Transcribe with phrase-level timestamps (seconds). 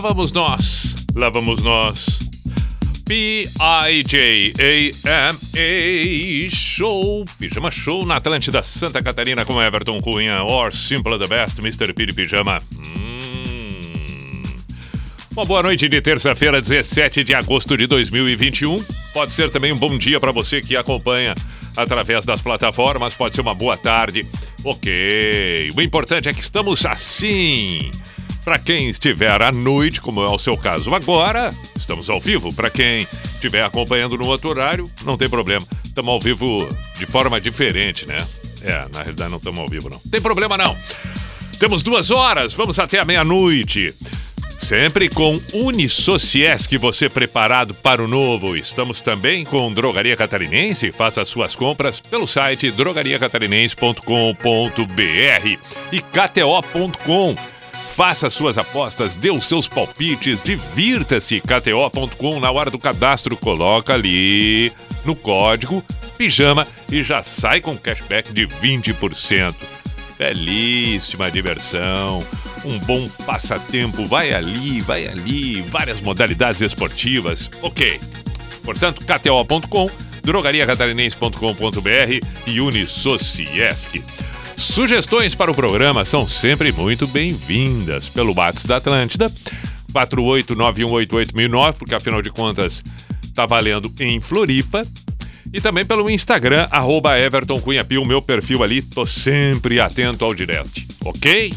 [0.00, 2.18] vamos nós, lá vamos nós.
[3.04, 3.60] P-I-J-A-M-A
[6.50, 11.92] Show, Pijama Show na Atlântida Santa Catarina com Everton Cunha, or Simple the Best, Mr.
[11.92, 12.62] Piri Pijama.
[12.96, 13.18] Hum.
[15.32, 18.82] Uma boa noite de terça-feira, 17 de agosto de 2021.
[19.12, 21.34] Pode ser também um bom dia para você que acompanha
[21.76, 24.26] através das plataformas, pode ser uma boa tarde.
[24.64, 27.90] Ok, o importante é que estamos assim.
[28.44, 32.54] Para quem estiver à noite, como é o seu caso agora, estamos ao vivo.
[32.54, 35.66] Para quem estiver acompanhando no outro horário, não tem problema.
[35.84, 38.18] Estamos ao vivo de forma diferente, né?
[38.62, 39.98] É, na realidade não estamos ao vivo, não.
[40.10, 40.76] Tem problema não.
[41.58, 43.86] Temos duas horas, vamos até a meia-noite.
[44.60, 48.54] Sempre com Unisociesc, você preparado para o novo.
[48.54, 50.92] Estamos também com Drogaria Catarinense.
[50.92, 55.58] Faça suas compras pelo site drogariacatarinense.com.br
[55.92, 57.59] e kto.com.
[58.00, 61.38] Faça suas apostas, dê os seus palpites, divirta-se.
[61.38, 64.72] KTO.com na hora do cadastro, coloca ali
[65.04, 65.84] no código
[66.16, 69.54] pijama e já sai com cashback de 20%.
[70.16, 72.20] Belíssima diversão,
[72.64, 74.06] um bom passatempo.
[74.06, 77.50] Vai ali, vai ali, várias modalidades esportivas.
[77.60, 78.00] Ok.
[78.64, 79.90] Portanto, KTO.com,
[80.22, 84.02] drogariacatarinense.com.br e Unisociesc.
[84.60, 89.24] Sugestões para o programa são sempre muito bem-vindas pelo Bates da Atlântida,
[89.92, 92.82] 489188009, porque afinal de contas
[93.34, 94.82] tá valendo em Floripa.
[95.52, 100.34] E também pelo Instagram, arroba Everton Cunha Pio, meu perfil ali, tô sempre atento ao
[100.34, 101.50] direct, ok?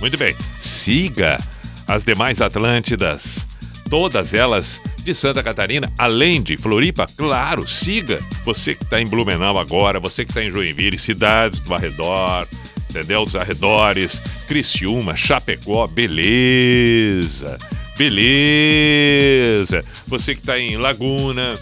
[0.00, 1.38] Muito bem, siga
[1.86, 3.46] as demais Atlântidas,
[3.88, 8.20] todas elas de Santa Catarina, além de Floripa, claro, siga.
[8.44, 12.46] Você que está em Blumenau agora, você que está em Joinville, cidades do arredor,
[12.90, 13.24] entendeu?
[13.24, 17.58] Dos arredores, Criciúma, Chapecó, beleza,
[17.96, 19.80] beleza.
[20.06, 21.54] Você que está em Laguna,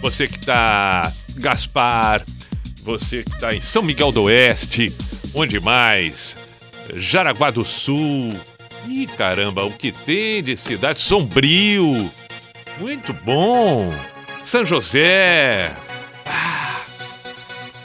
[0.00, 2.24] você que está Gaspar,
[2.82, 4.92] você que está em São Miguel do Oeste,
[5.34, 6.36] onde mais?
[6.94, 8.32] Jaraguá do Sul.
[8.88, 12.10] Ih, caramba, o que tem de cidade sombrio?
[12.80, 13.88] Muito bom!
[14.38, 15.72] São José!
[16.24, 16.80] Ah,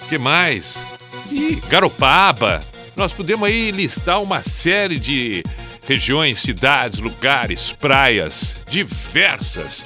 [0.08, 0.84] que mais?
[1.31, 2.59] E Garopaba!
[2.96, 5.44] Nós podemos aí listar uma série de
[5.88, 9.86] regiões, cidades, lugares, praias diversas.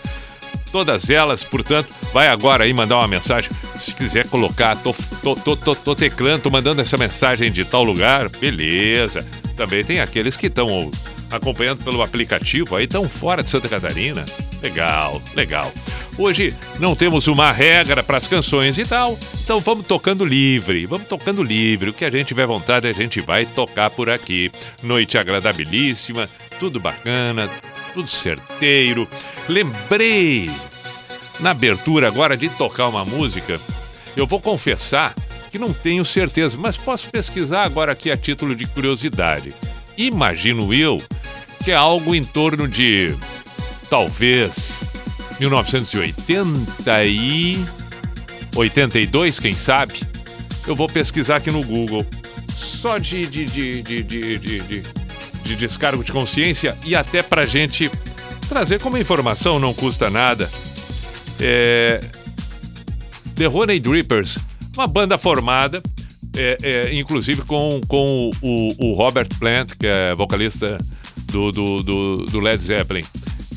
[0.71, 3.49] Todas elas, portanto, vai agora aí mandar uma mensagem.
[3.79, 7.83] Se quiser colocar, tô, tô, tô, tô, tô teclando, tô mandando essa mensagem de tal
[7.83, 9.19] lugar, beleza.
[9.55, 10.91] Também tem aqueles que estão
[11.31, 14.25] acompanhando pelo aplicativo, aí estão fora de Santa Catarina.
[14.61, 15.71] Legal, legal.
[16.17, 16.49] Hoje
[16.79, 21.43] não temos uma regra para as canções e tal, então vamos tocando livre, vamos tocando
[21.43, 21.91] livre.
[21.91, 24.51] O que a gente tiver vontade, a gente vai tocar por aqui.
[24.81, 26.25] Noite agradabilíssima,
[26.59, 27.47] tudo bacana,
[27.93, 29.07] tudo certeiro.
[29.47, 30.49] Lembrei
[31.39, 33.59] na abertura agora de tocar uma música.
[34.15, 35.13] Eu vou confessar
[35.51, 39.53] que não tenho certeza, mas posso pesquisar agora aqui a título de curiosidade.
[39.97, 40.97] Imagino eu
[41.67, 43.13] que é algo em torno de
[43.89, 44.79] talvez
[45.37, 47.61] 1980 e
[48.55, 49.99] 82, quem sabe?
[50.65, 52.07] Eu vou pesquisar aqui no Google.
[52.55, 54.83] Só de, de, de, de, de, de, de,
[55.43, 57.91] de descargo de consciência e até pra gente
[58.47, 60.49] trazer como informação, não custa nada.
[61.37, 61.99] É...
[63.35, 64.37] The Honey Drippers,
[64.77, 65.83] uma banda formada,
[66.37, 70.77] é, é, inclusive com, com o, o Robert Plant, que é vocalista
[71.27, 73.03] do, do, do, do Led Zeppelin.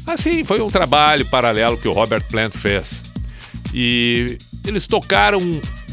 [0.07, 3.03] Assim, foi um trabalho paralelo que o Robert Plant fez.
[3.73, 5.41] E eles tocaram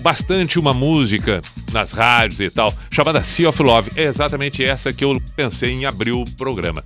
[0.01, 1.41] bastante uma música
[1.71, 3.91] nas rádios e tal, chamada Sea of Love.
[3.95, 6.83] É exatamente essa que eu pensei em abrir o programa.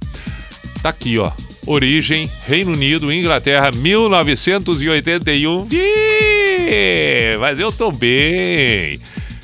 [0.81, 1.31] Tá aqui, ó.
[1.67, 5.67] Origem, Reino Unido, Inglaterra, 1981.
[5.71, 8.99] Ih, mas eu tô bem.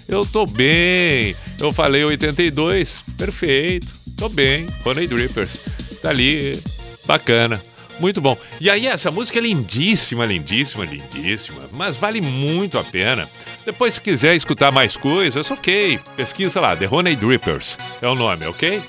[0.08, 1.36] Eu tô bem.
[1.60, 3.04] Eu falei 82.
[3.18, 4.06] Perfeito.
[4.18, 4.66] Tô bem.
[4.84, 6.00] Honey Drippers.
[6.02, 6.60] Tá ali.
[7.06, 7.62] Bacana.
[8.00, 8.38] Muito bom.
[8.60, 13.28] E aí, essa música é lindíssima, lindíssima, lindíssima, mas vale muito a pena
[13.66, 16.00] Depois, se quiser escutar mais coisas, ok.
[16.16, 18.81] Pesquisa lá, The Honey Drippers é o nome, ok?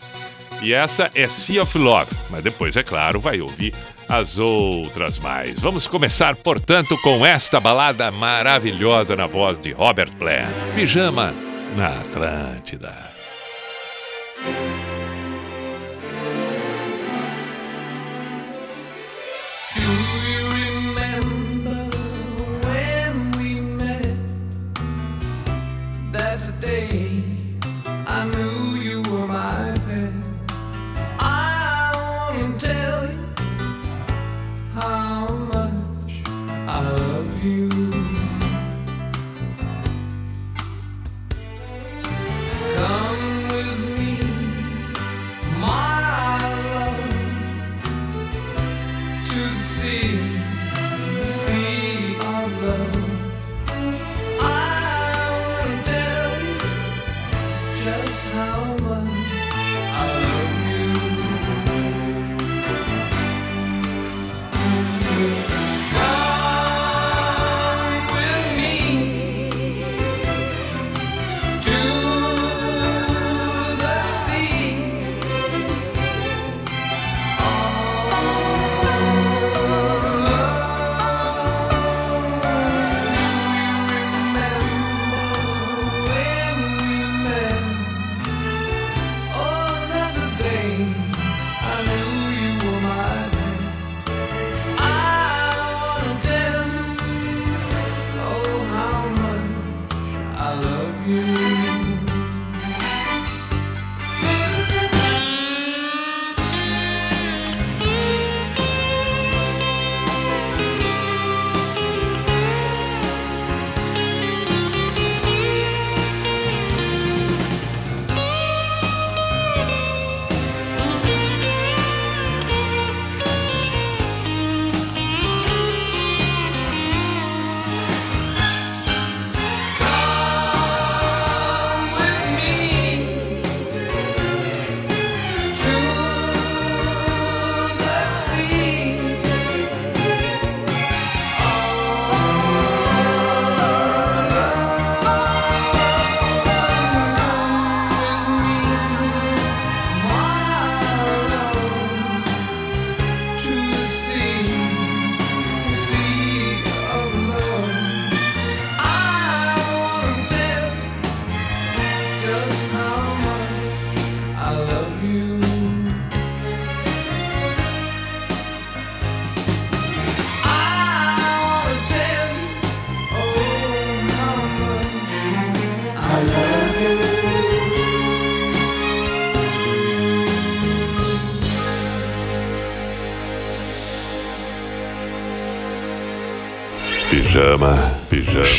[0.63, 2.11] E essa é Sea of Love.
[2.31, 3.73] Mas depois, é claro, vai ouvir
[4.09, 5.55] as outras mais.
[5.61, 10.53] Vamos começar, portanto, com esta balada maravilhosa na voz de Robert Plant.
[10.75, 11.35] Pijama
[11.77, 13.08] na Atlântida.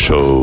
[0.10, 0.39] Show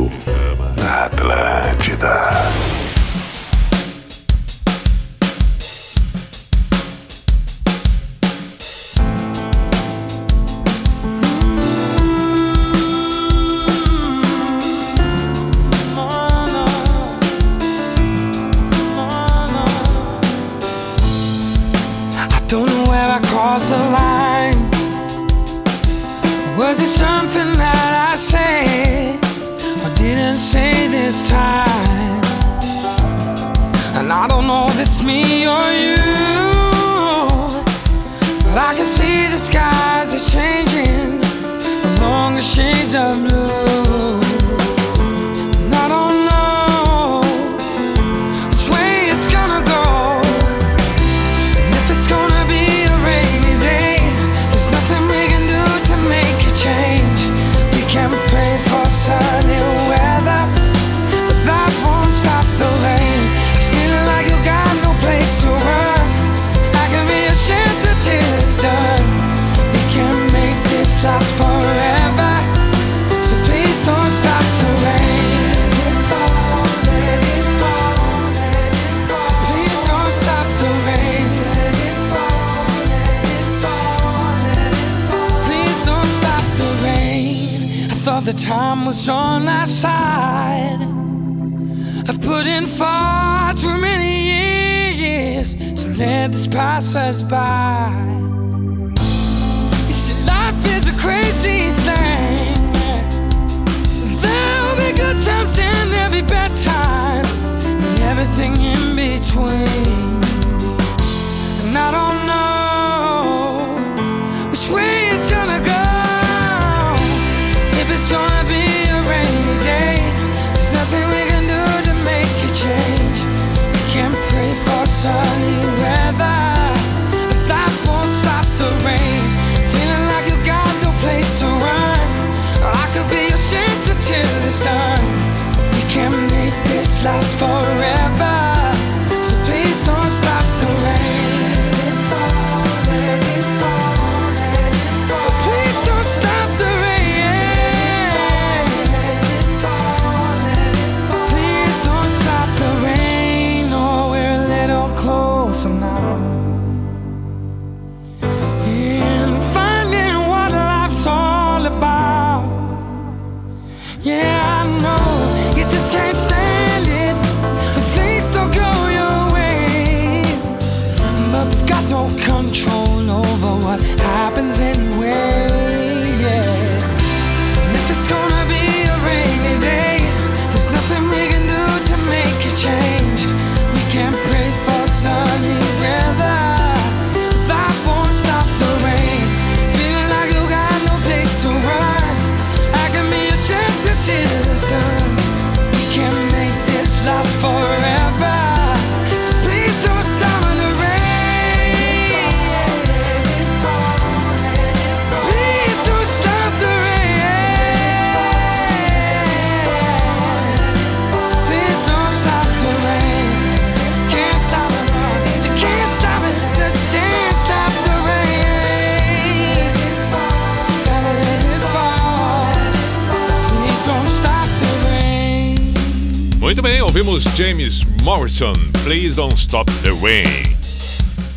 [226.97, 230.57] ouvimos James Morrison, Please Don't Stop the Rain.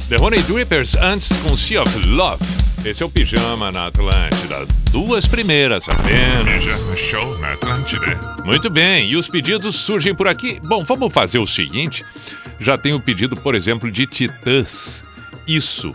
[0.08, 2.42] The Honey Drippers antes com Sea of Love.
[2.86, 4.66] Esse é o Pijama na Atlântida.
[4.90, 6.64] Duas primeiras apenas.
[6.64, 8.22] Pijama Show na Atlântida.
[8.46, 10.62] Muito bem, e os pedidos surgem por aqui.
[10.64, 12.06] Bom, vamos fazer o seguinte.
[12.58, 15.04] Já tem o pedido, por exemplo, de Titãs.
[15.46, 15.92] Isso.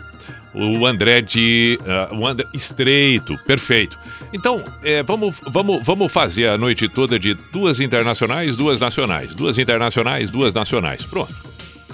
[0.53, 1.79] O André de.
[1.87, 3.97] ah, o André Estreito, perfeito.
[4.35, 9.33] Então, é, vamos, vamos, vamos fazer a noite toda de duas internacionais, duas nacionais.
[9.33, 11.05] Duas internacionais, duas nacionais.
[11.05, 11.33] Pronto.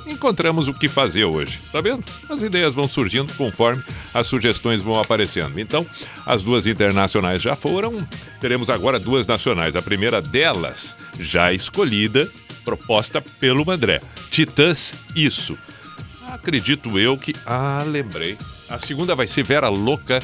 [0.06, 1.60] Encontramos o que fazer hoje.
[1.70, 2.02] Tá vendo?
[2.30, 3.82] As ideias vão surgindo conforme
[4.14, 5.60] as sugestões vão aparecendo.
[5.60, 5.86] Então,
[6.24, 7.94] as duas internacionais já foram.
[8.40, 9.76] Teremos agora duas nacionais.
[9.76, 12.26] A primeira delas, já escolhida,
[12.64, 14.00] proposta pelo André.
[14.30, 15.58] Titãs, isso.
[16.26, 17.34] Acredito eu que.
[17.44, 18.38] Ah, lembrei.
[18.70, 20.22] A segunda vai ser Vera Louca,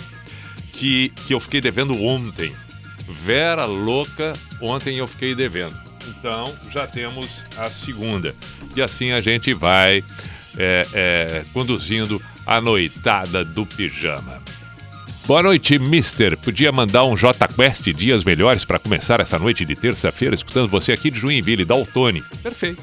[0.76, 2.52] que, que eu fiquei devendo ontem.
[3.24, 5.76] Vera Louca, ontem eu fiquei devendo.
[6.08, 8.34] Então, já temos a segunda.
[8.74, 10.04] E assim a gente vai
[10.56, 14.42] é, é, conduzindo a noitada do pijama.
[15.26, 16.36] Boa noite, Mister.
[16.36, 20.92] Podia mandar um J Quest Dias Melhores para começar essa noite de terça-feira, escutando você
[20.92, 22.22] aqui de Joinville, Daltone.
[22.42, 22.82] Perfeito.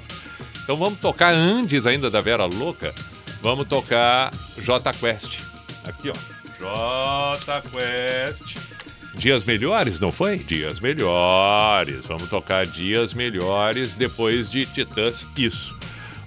[0.63, 2.93] Então vamos tocar antes ainda da Vera Louca.
[3.41, 4.31] Vamos tocar
[4.61, 5.39] J Quest.
[5.85, 6.32] Aqui, ó.
[6.63, 8.57] J Quest.
[9.15, 10.37] Dias melhores, não foi?
[10.37, 12.05] Dias melhores.
[12.07, 15.27] Vamos tocar dias melhores depois de Titãs.
[15.37, 15.77] Isso.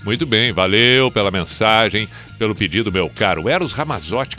[0.04, 2.06] Muito bem, valeu pela mensagem,
[2.38, 3.48] pelo pedido, meu caro.
[3.48, 4.36] Eros Ramazotti,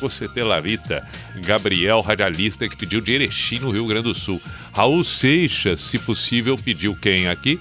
[0.00, 1.06] Cocetelarita,
[1.44, 4.40] Gabriel, radialista, que pediu de Erechim, no Rio Grande do Sul.
[4.72, 7.60] Raul Seixas, se possível, pediu quem aqui?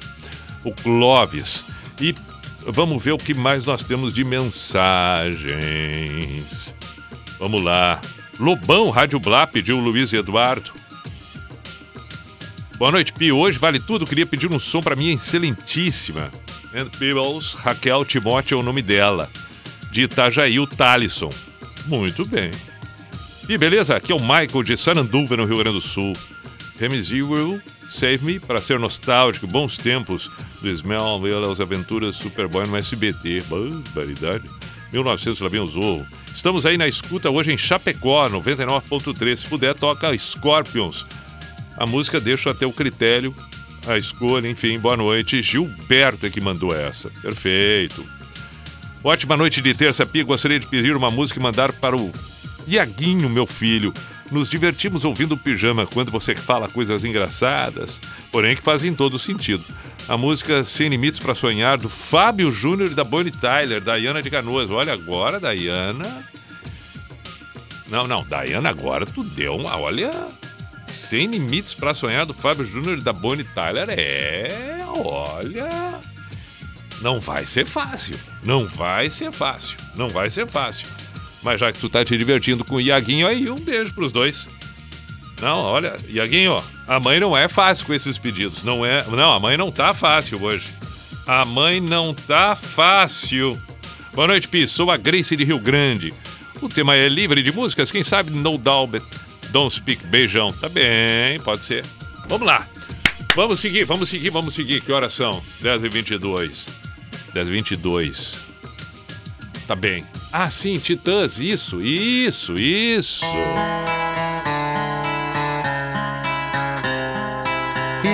[0.63, 1.66] O Clóvis.
[2.00, 2.16] E
[2.66, 5.50] vamos ver o que mais nós temos de mensagens.
[7.39, 8.01] Vamos lá.
[8.38, 10.72] Lobão, Rádio Blá, pediu Luiz Eduardo.
[12.77, 13.31] Boa noite, Pi.
[13.31, 14.05] Hoje vale tudo.
[14.05, 16.29] Queria pedir um som para minha excelentíssima.
[16.75, 19.29] And Peoples, Raquel Timóteo é o nome dela.
[19.91, 21.31] De Itajaí, o Talisson.
[21.86, 22.51] Muito bem.
[23.48, 23.96] E beleza?
[23.96, 26.13] Aqui é o Michael de Saranduva, no Rio Grande do Sul.
[26.79, 29.48] Remy Zero, Save Me, para ser nostálgico.
[29.48, 30.29] Bons tempos
[30.62, 33.43] do Smell, as aventuras Superboy no SBT.
[33.50, 34.48] Barbaridade.
[34.91, 36.05] 1900, lá vem o Zorro.
[36.34, 39.38] Estamos aí na escuta hoje em Chapecó, 99.3.
[39.38, 41.05] Se puder, toca Scorpions.
[41.77, 43.34] A música deixa até o critério,
[43.88, 45.41] a escolha, enfim, boa noite.
[45.41, 47.10] Gilberto é que mandou essa.
[47.22, 48.03] Perfeito.
[49.03, 50.24] Ótima noite de terça, Pia.
[50.24, 52.12] Gostaria de pedir uma música e mandar para o
[52.67, 53.93] Iaguinho, meu filho.
[54.31, 58.00] Nos divertimos ouvindo o pijama quando você fala coisas engraçadas,
[58.31, 59.63] porém que fazem todo sentido.
[60.10, 64.32] A música Sem Limites para Sonhar, do Fábio Júnior e da Bonnie Tyler, Dayana de
[64.32, 64.72] Canoas.
[64.72, 66.25] Olha agora, Dayana.
[67.88, 69.78] Não, não, Dayana, agora tu deu uma.
[69.78, 70.10] Olha.
[70.88, 73.88] Sem Limites para Sonhar, do Fábio Júnior e da Bonnie Tyler.
[73.92, 76.00] É, olha.
[77.01, 78.16] Não vai ser fácil.
[78.44, 79.78] Não vai ser fácil.
[79.94, 80.88] Não vai ser fácil.
[81.44, 84.50] Mas já que tu tá te divertindo com o Iaguinho aí, um beijo pros dois.
[85.41, 88.63] Não, olha, Iaguinho, a mãe não é fácil com esses pedidos.
[88.63, 89.03] Não é.
[89.08, 90.67] Não, a mãe não tá fácil hoje.
[91.25, 93.60] A mãe não tá fácil.
[94.13, 94.67] Boa noite, Pi.
[94.67, 96.13] Sou a Grace de Rio Grande.
[96.62, 99.01] O tema é livre de músicas, quem sabe No Doubt,
[99.50, 100.51] Don't Speak, beijão.
[100.51, 101.86] Tá bem, pode ser.
[102.27, 102.67] Vamos lá.
[103.36, 104.81] Vamos seguir, vamos seguir, vamos seguir.
[104.81, 105.41] Que horas são?
[105.62, 106.67] 10 e 22
[107.34, 108.39] 10 e 22
[109.67, 110.03] Tá bem.
[110.34, 113.25] Ah, sim, Titãs, isso, isso, isso.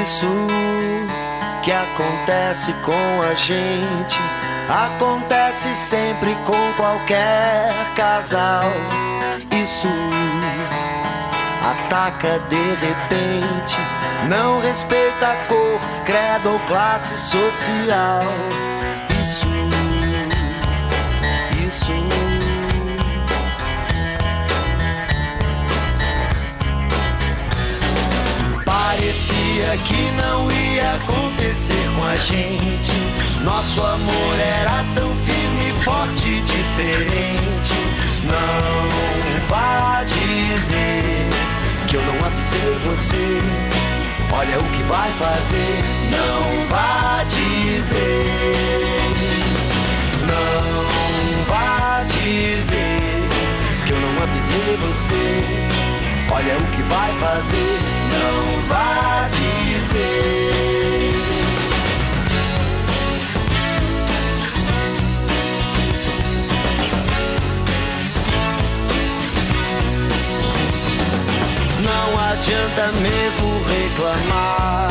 [0.06, 0.28] Isso
[1.64, 4.20] que acontece com a gente
[4.70, 8.66] acontece sempre com qualquer casal.
[9.50, 9.88] Isso
[11.68, 13.78] ataca de repente,
[14.30, 18.22] não respeita cor, credo ou classe social.
[28.98, 32.94] Parecia que não ia acontecer com a gente.
[33.44, 37.76] Nosso amor era tão firme, forte e diferente.
[38.24, 41.28] Não vá dizer
[41.90, 43.42] que eu não avisei você.
[44.32, 45.84] Olha o que vai fazer.
[46.12, 48.26] Não vá dizer.
[50.22, 53.26] Não vá dizer
[53.86, 55.65] que eu não avisei você.
[56.32, 57.80] Olha o que vai fazer,
[58.12, 60.56] não vá dizer.
[71.82, 74.90] Não adianta mesmo reclamar.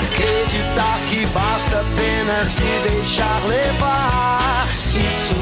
[0.00, 4.66] Acreditar que basta apenas se deixar levar.
[4.94, 5.36] Isso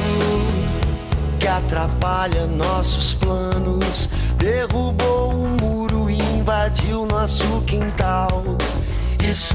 [1.38, 4.08] que atrapalha nossos planos.
[4.44, 8.44] Derrubou um muro e invadiu nosso quintal.
[9.26, 9.54] Isso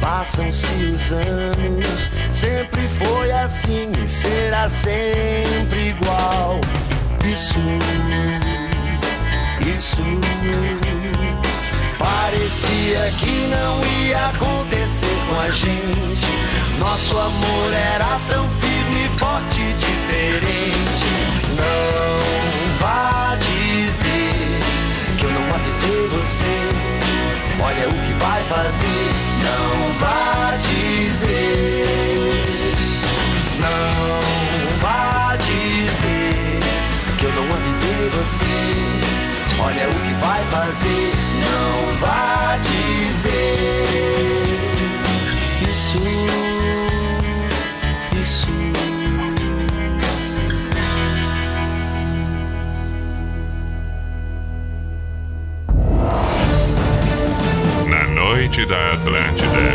[0.00, 2.12] passam-se os anos.
[2.32, 6.60] Sempre foi assim e será sempre igual.
[7.24, 7.58] Isso,
[9.76, 9.96] isso.
[11.98, 16.30] Parecia que não ia acontecer com a gente.
[16.78, 21.10] Nosso amor era tão firme, forte diferente.
[21.58, 22.45] Não
[22.86, 24.60] vá dizer
[25.18, 26.56] que eu não avisei você.
[27.68, 29.06] Olha o que vai fazer.
[29.46, 31.86] Não vá dizer.
[33.64, 36.34] Não vá dizer
[37.18, 38.56] que eu não avisei você.
[39.58, 41.12] Olha o que vai fazer,
[41.46, 43.86] não vá dizer
[45.72, 46.55] isso.
[58.56, 59.74] Na noite da Atlântida.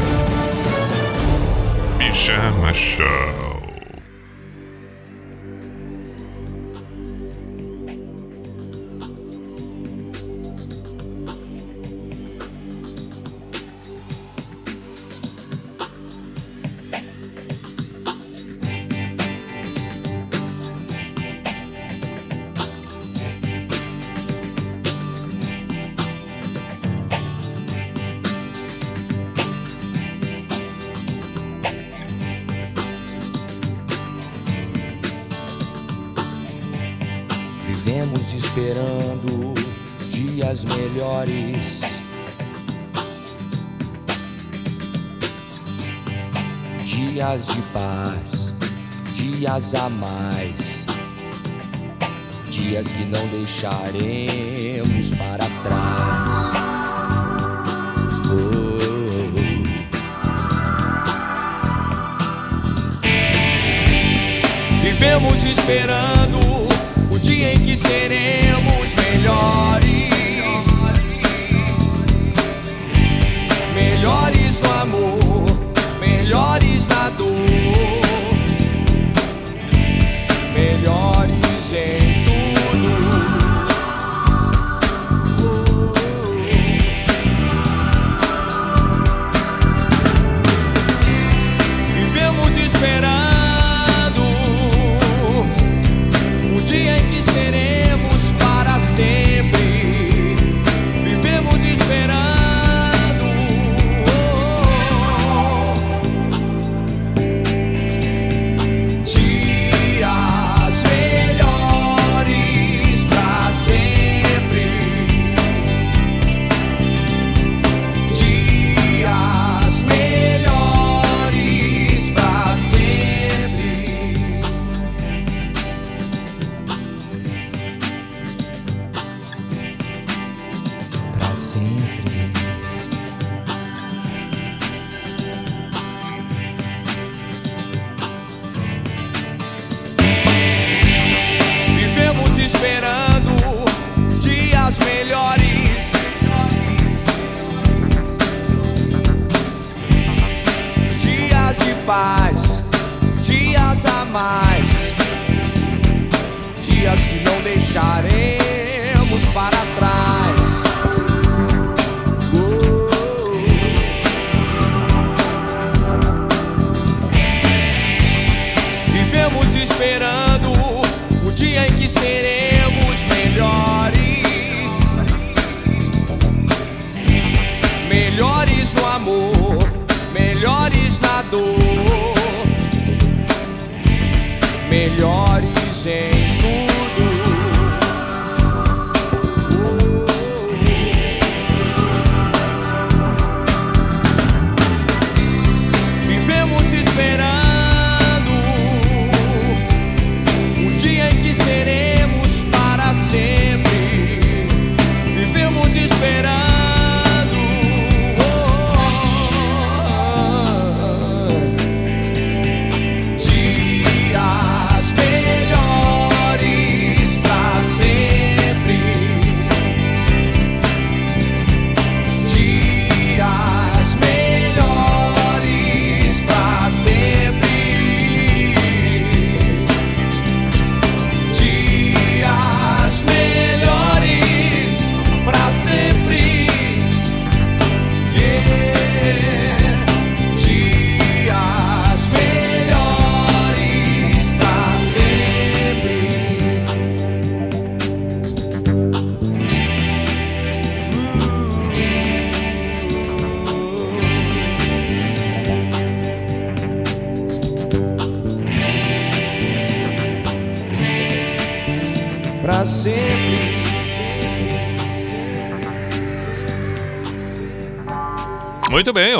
[1.99, 3.50] Pijama Show.
[49.71, 50.10] Dias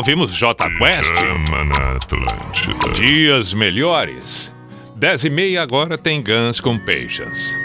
[0.02, 1.14] ouvimos J Quest.
[2.96, 4.52] Dias melhores.
[4.96, 7.56] Dez e meia agora tem Guns com Peixes.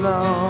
[0.00, 0.49] long.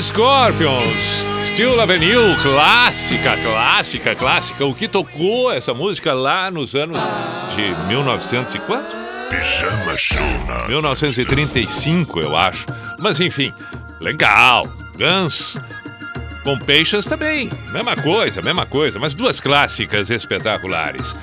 [0.00, 4.64] Scorpions, Still Avenue, clássica, clássica, clássica.
[4.64, 6.96] O que tocou essa música lá nos anos
[7.56, 8.96] de 1900 e quanto?
[9.28, 10.22] Pijama Show
[10.68, 12.64] 1935, eu acho.
[13.00, 13.52] Mas enfim,
[14.00, 14.64] legal.
[14.96, 15.56] Guns.
[16.44, 17.50] Com Patience também.
[17.72, 19.00] Mesma coisa, mesma coisa.
[19.00, 21.14] Mas duas clássicas espetaculares.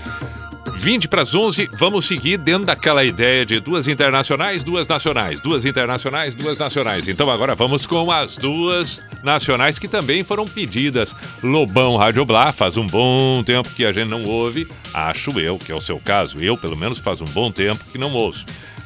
[0.77, 5.65] 20 para as 11, vamos seguir dentro daquela ideia de duas internacionais, duas nacionais, duas
[5.65, 7.07] internacionais, duas nacionais.
[7.07, 11.15] Então agora vamos com as duas nacionais que também foram pedidas.
[11.41, 15.71] Lobão Rádio Blá, faz um bom tempo que a gente não ouve, acho eu, que
[15.71, 16.39] é o seu caso.
[16.41, 18.45] Eu, pelo menos, faz um bom tempo que não ouço.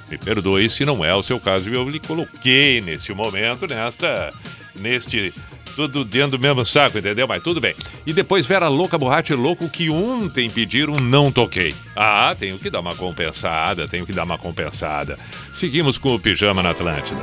[0.09, 4.33] Me perdoe se não é o seu caso, eu lhe coloquei nesse momento, nesta,
[4.75, 5.33] neste
[5.75, 7.27] tudo dentro do mesmo saco, entendeu?
[7.27, 7.75] Mas tudo bem.
[8.05, 11.73] E depois Vera Louca, Borracha Louco, que ontem pediram, não toquei.
[11.95, 15.17] Ah, tenho que dar uma compensada, tenho que dar uma compensada.
[15.53, 17.19] Seguimos com o Pijama na Atlântida.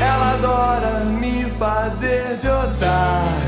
[0.00, 3.47] Ela adora me fazer de otário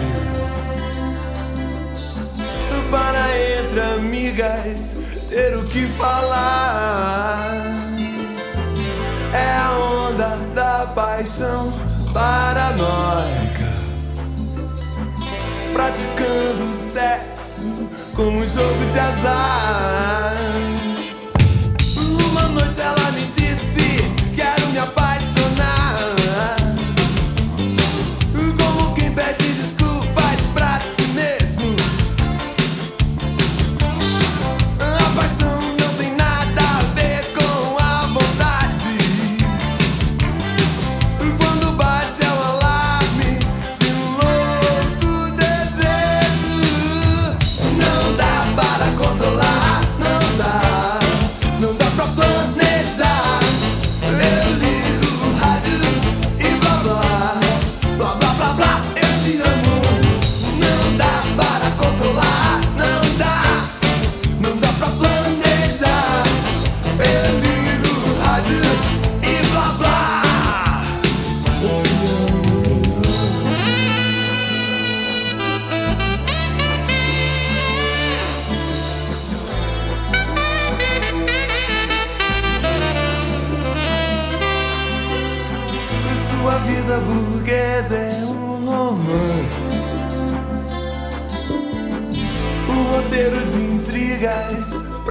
[2.91, 4.97] Para entre amigas
[5.29, 7.53] ter o que falar.
[9.33, 11.73] É a onda da paixão
[12.13, 13.73] paranoica
[15.73, 20.80] Praticando sexo como um jogo de azar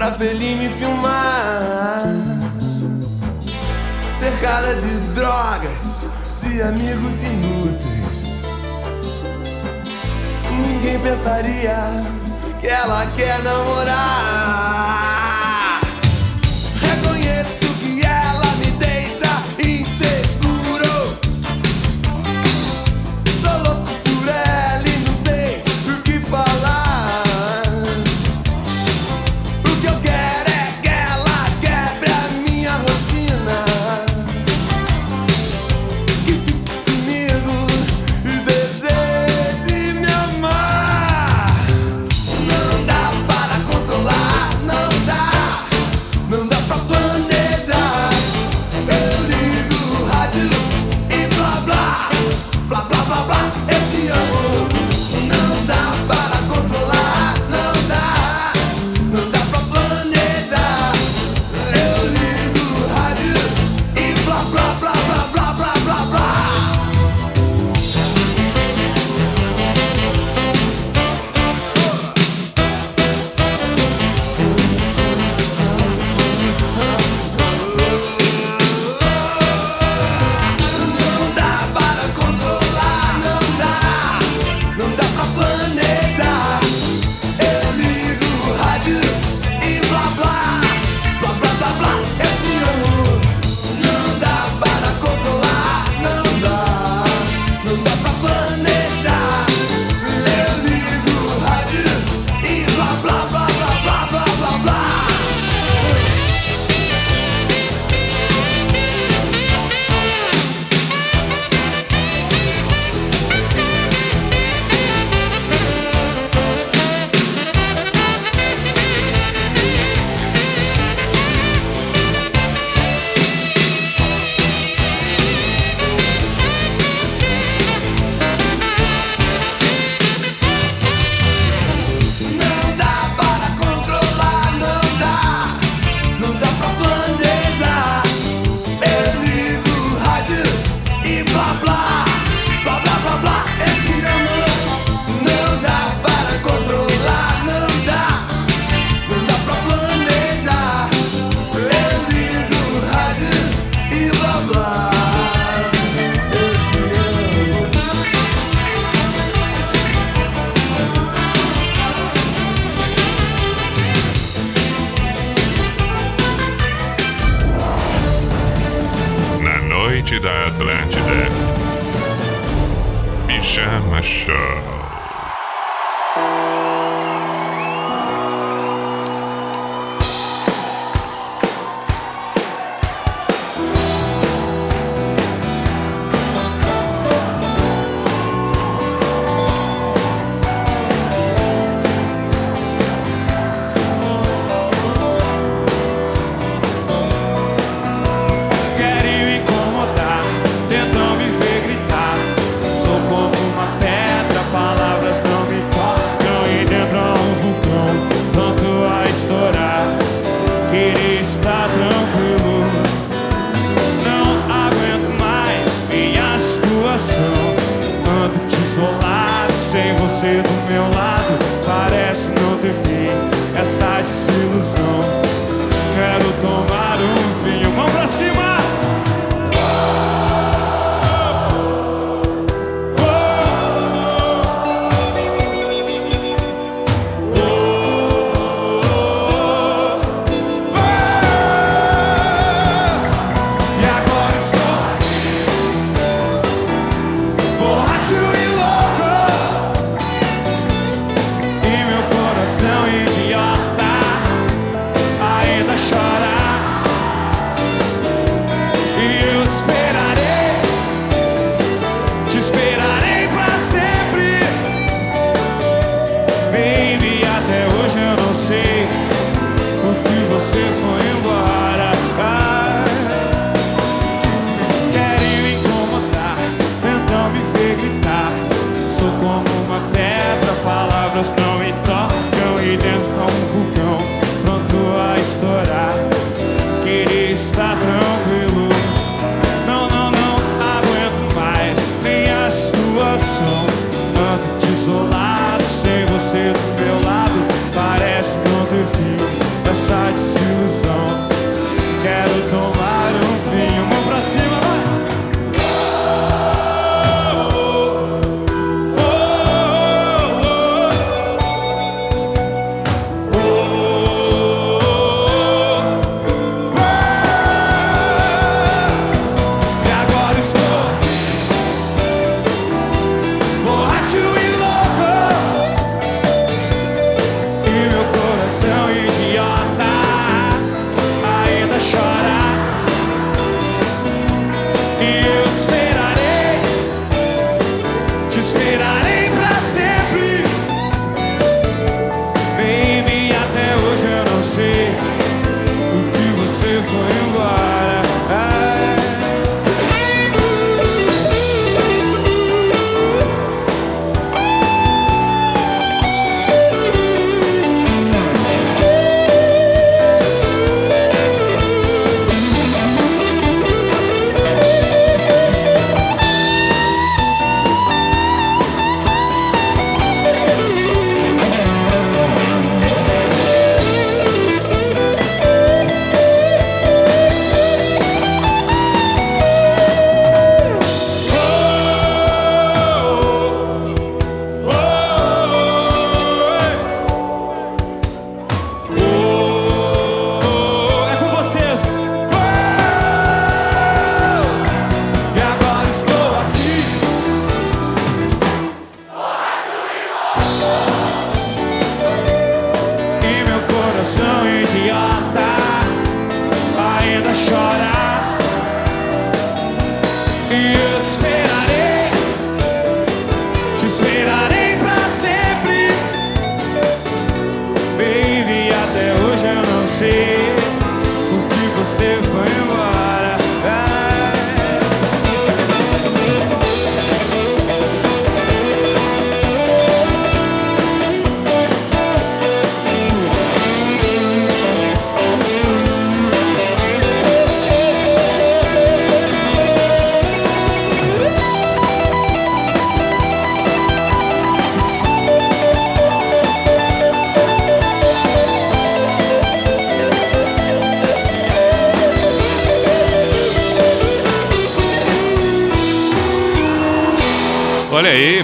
[0.10, 2.02] pra Fellini filmar
[4.20, 6.06] Cercada de drogas,
[6.42, 8.42] de amigos inúteis.
[10.52, 11.78] Ninguém pensaria
[12.60, 15.19] que ela quer namorar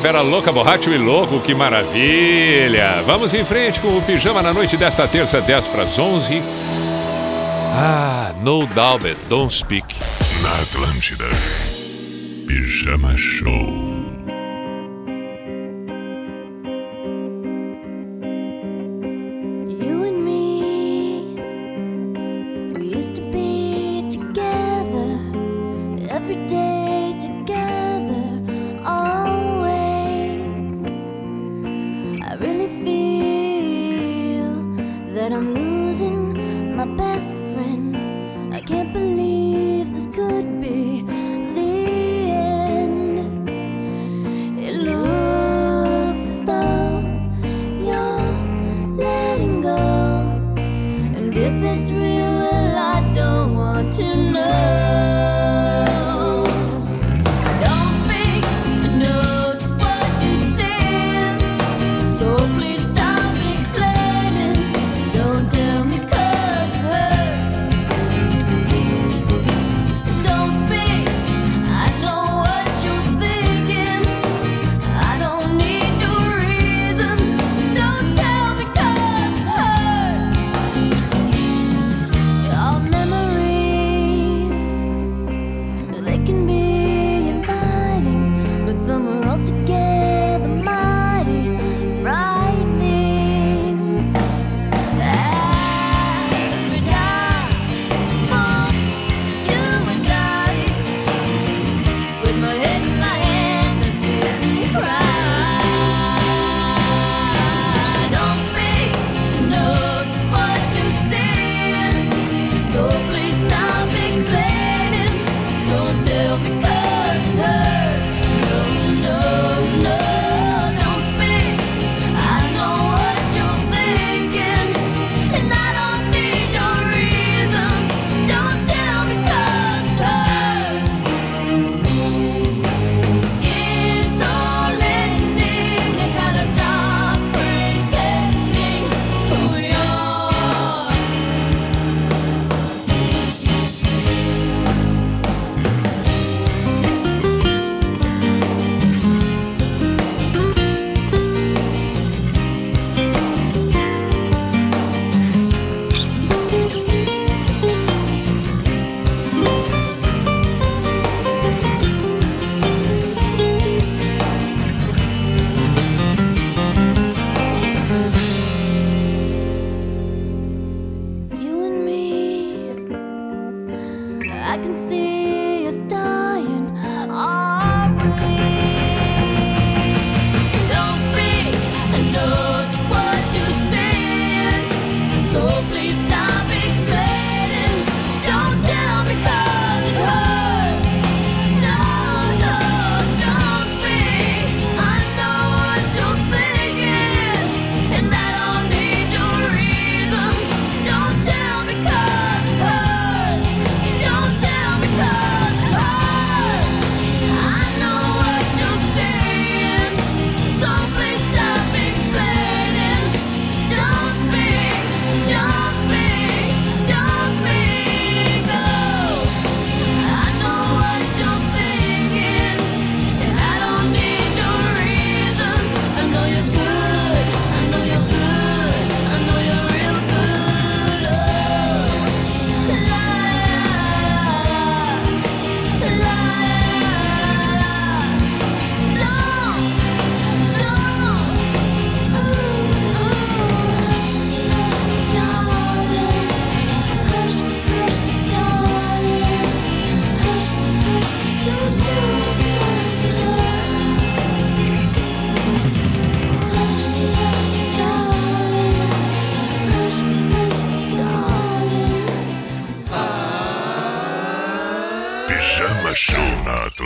[0.05, 3.01] Vera Louca Borracho e Louco, que maravilha!
[3.07, 6.43] Vamos em frente com o Pijama na noite desta terça, 10 para as 11.
[7.73, 9.95] Ah, no doubt, don't speak.
[10.43, 11.25] Na Atlântida,
[12.45, 14.05] Pijama Show.
[26.11, 26.64] every day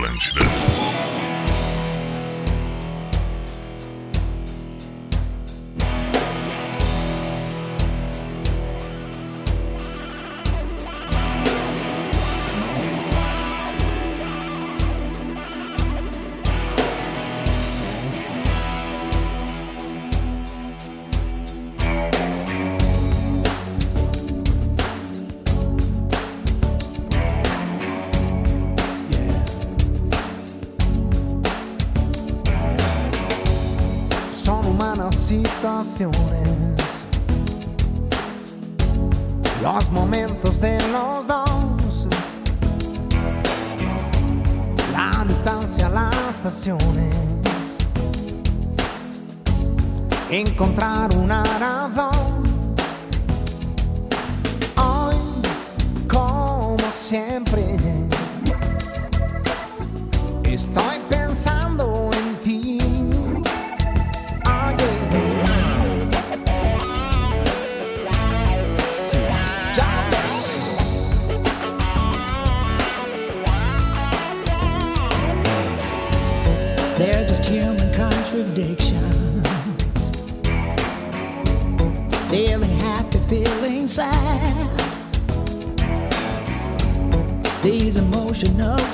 [0.09, 0.48] Angela.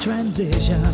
[0.06, 0.85] transition.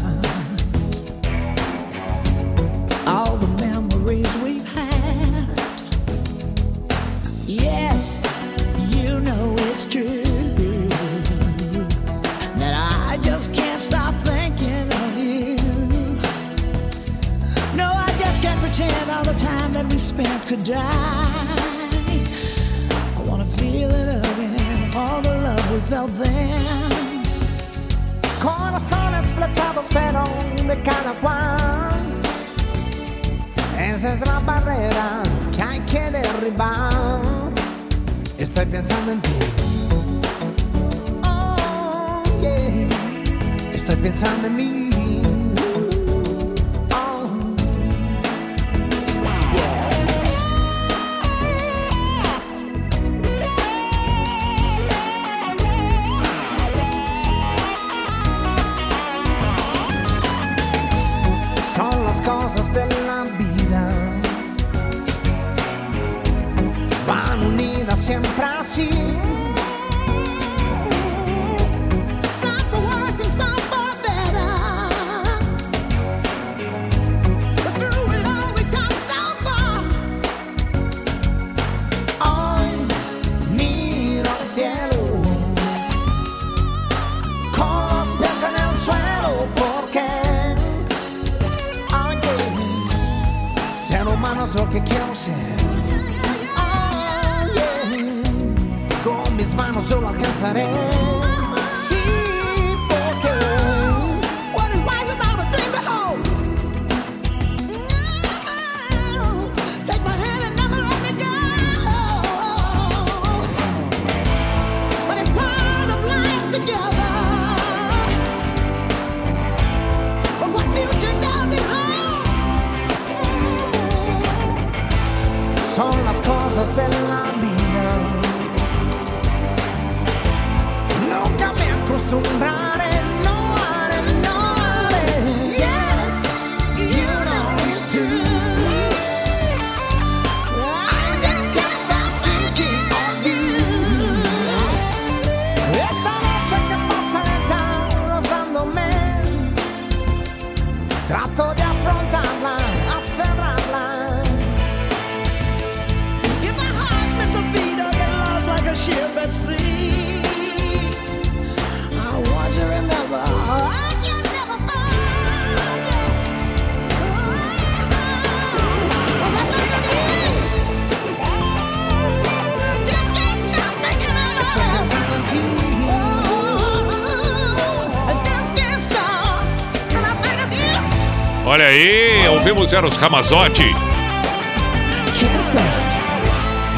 [182.79, 183.65] os Ramazotti.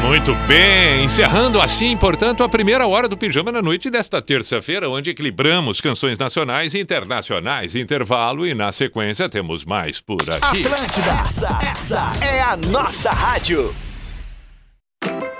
[0.02, 5.10] Muito bem, encerrando assim, portanto, a primeira hora do Pijama na Noite desta terça-feira, onde
[5.10, 7.76] equilibramos canções nacionais e internacionais.
[7.76, 10.66] Intervalo e, na sequência, temos mais por aqui.
[10.66, 13.72] Atlântida, essa, essa é a nossa rádio.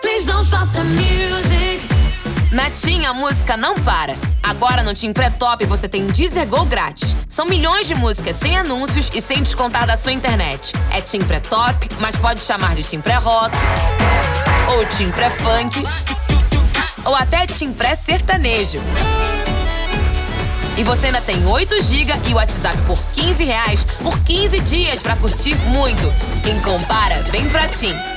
[0.00, 1.63] Please don't stop the music.
[2.54, 4.14] Na TIM a música não para.
[4.40, 7.16] Agora no Tim Pré-Top você tem Deezer Go grátis.
[7.28, 10.72] São milhões de músicas sem anúncios e sem descontar da sua internet.
[10.92, 13.56] É Tim Pré-Top, mas pode chamar de Tim Pré-Rock,
[14.72, 15.82] ou Tim Pré-Funk,
[17.04, 18.78] ou até Tim Pré-Sertanejo.
[20.78, 25.16] E você ainda tem 8 GB e WhatsApp por 15 reais por 15 dias para
[25.16, 26.08] curtir muito.
[26.44, 28.13] Quem compara, vem pra Tim.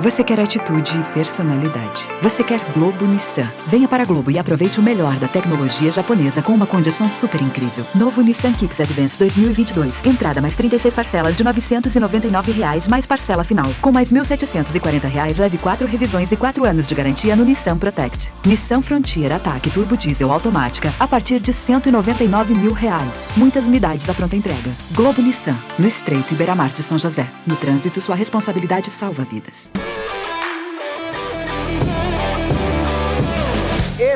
[0.00, 2.08] Você quer atitude e personalidade.
[2.22, 3.52] Você quer Globo Nissan.
[3.66, 7.42] Venha para a Globo e aproveite o melhor da tecnologia japonesa com uma condição super
[7.42, 7.84] incrível.
[7.94, 10.06] Novo Nissan Kicks Advance 2022.
[10.06, 13.70] Entrada mais 36 parcelas de 999 reais, mais parcela final.
[13.82, 18.32] Com mais 1.740 reais, leve 4 revisões e 4 anos de garantia no Nissan Protect.
[18.46, 23.28] Nissan Frontier Ataque Turbo Diesel Automática a partir de 199 mil reais.
[23.36, 24.70] Muitas unidades à pronta entrega.
[24.92, 27.28] Globo Nissan, no Estreito Iberamar de São José.
[27.46, 29.70] No trânsito, sua responsabilidade salva vidas.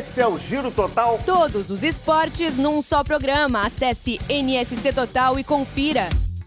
[0.04, 1.18] Esse é o Giro Total.
[1.24, 3.62] Todos os esportes num só programa.
[3.62, 6.10] Acesse NSC Total e confira.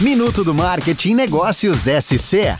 [0.00, 2.58] Minuto do Marketing Negócios SC.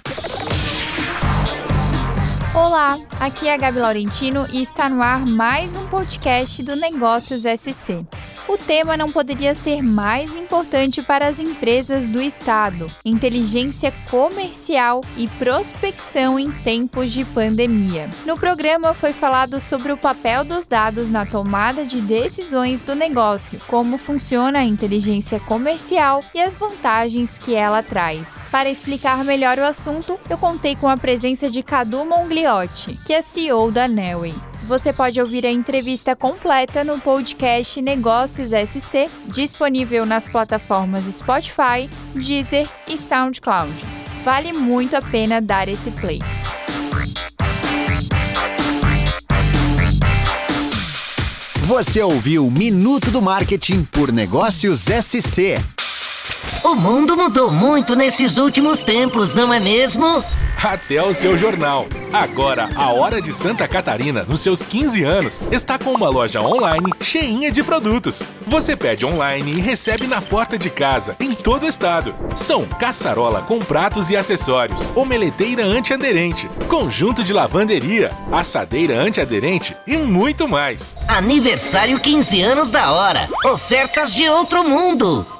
[2.53, 7.43] Olá, aqui é a Gabi Laurentino e está no ar mais um podcast do Negócios
[7.43, 8.05] SC.
[8.49, 15.29] O tema não poderia ser mais importante para as empresas do Estado: inteligência comercial e
[15.29, 18.11] prospecção em tempos de pandemia.
[18.27, 23.61] No programa foi falado sobre o papel dos dados na tomada de decisões do negócio,
[23.69, 28.41] como funciona a inteligência comercial e as vantagens que ela traz.
[28.51, 32.05] Para explicar melhor o assunto, eu contei com a presença de Cadu
[32.41, 34.35] Mongliotti, que é CEO da Nelway.
[34.67, 42.69] Você pode ouvir a entrevista completa no podcast Negócios SC, disponível nas plataformas Spotify, Deezer
[42.89, 43.73] e SoundCloud.
[44.25, 46.21] Vale muito a pena dar esse play.
[51.67, 55.80] Você ouviu Minuto do Marketing por Negócios SC.
[56.63, 60.23] O mundo mudou muito nesses últimos tempos, não é mesmo?
[60.63, 61.87] Até o seu jornal.
[62.13, 66.93] Agora, a Hora de Santa Catarina, nos seus 15 anos, está com uma loja online
[67.01, 68.23] cheinha de produtos.
[68.47, 72.15] Você pede online e recebe na porta de casa, em todo o estado.
[72.37, 80.47] São caçarola com pratos e acessórios, omeleteira antiaderente, conjunto de lavanderia, assadeira antiaderente e muito
[80.47, 80.95] mais.
[81.09, 83.31] Aniversário 15 anos da hora.
[83.47, 85.40] Ofertas de outro mundo.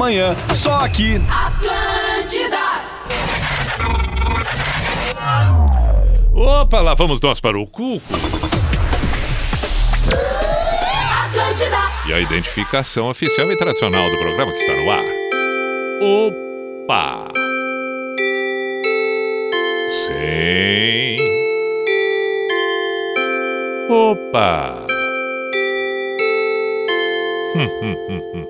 [0.00, 0.34] manhã.
[0.54, 1.20] Só aqui.
[1.30, 2.56] Atlântida!
[6.32, 8.02] Opa, lá vamos nós para o Cuco.
[11.26, 11.76] Atlântida!
[12.08, 15.04] E a identificação oficial e tradicional do programa que está no ar.
[16.00, 17.28] Opa!
[20.06, 21.16] Sim.
[23.90, 24.86] Opa!
[27.54, 28.49] Hum, hum, hum, hum, hum, hum.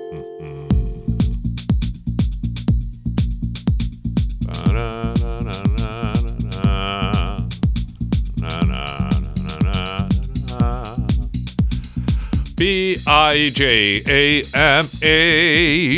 [12.61, 14.05] P-I-J-A-M-A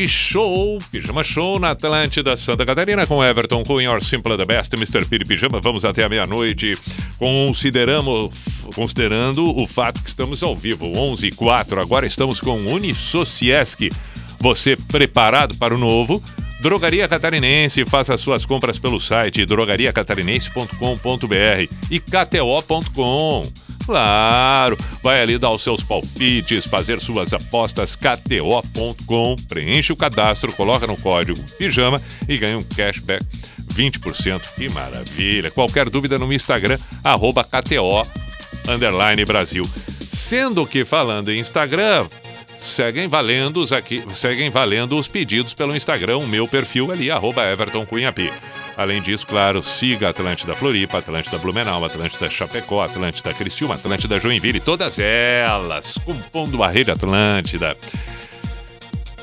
[0.08, 5.06] Show, Pijama Show na Atlântida Santa Catarina com Everton Cunha, Your Simple the Best, Mr.
[5.06, 5.60] Piri Pijama.
[5.62, 6.72] Vamos até a meia-noite,
[7.20, 8.32] consideramos,
[8.74, 13.90] considerando o fato que estamos ao vivo, 11 h 04 Agora estamos com Unisociesc.
[14.40, 16.24] Você preparado para o novo?
[16.62, 23.42] Drogaria Catarinense, faça suas compras pelo site drogariacatarinense.com.br e kto.com.
[23.86, 30.88] Claro, vai ali dar os seus palpites, fazer suas apostas kto.com, preenche o cadastro, coloca
[30.88, 33.26] no código pijama e ganha um cashback
[33.74, 34.42] 20%.
[34.56, 35.52] Que maravilha!
[35.52, 38.02] Qualquer dúvida no Instagram, arroba KTO
[38.70, 39.68] underline Brasil.
[40.14, 42.08] Sendo que falando em Instagram,
[42.58, 47.46] seguem valendo os aqui, seguem valendo os pedidos pelo Instagram, o meu perfil ali, arroba
[47.52, 48.32] Everton Cunha P.
[48.76, 54.98] Além disso, claro, siga Atlântida Floripa, Atlântida Blumenau, Atlântida Chapecó, Atlântida Criciúma, Atlântida Joinville, todas
[55.00, 57.78] elas compondo a rede Atlântida.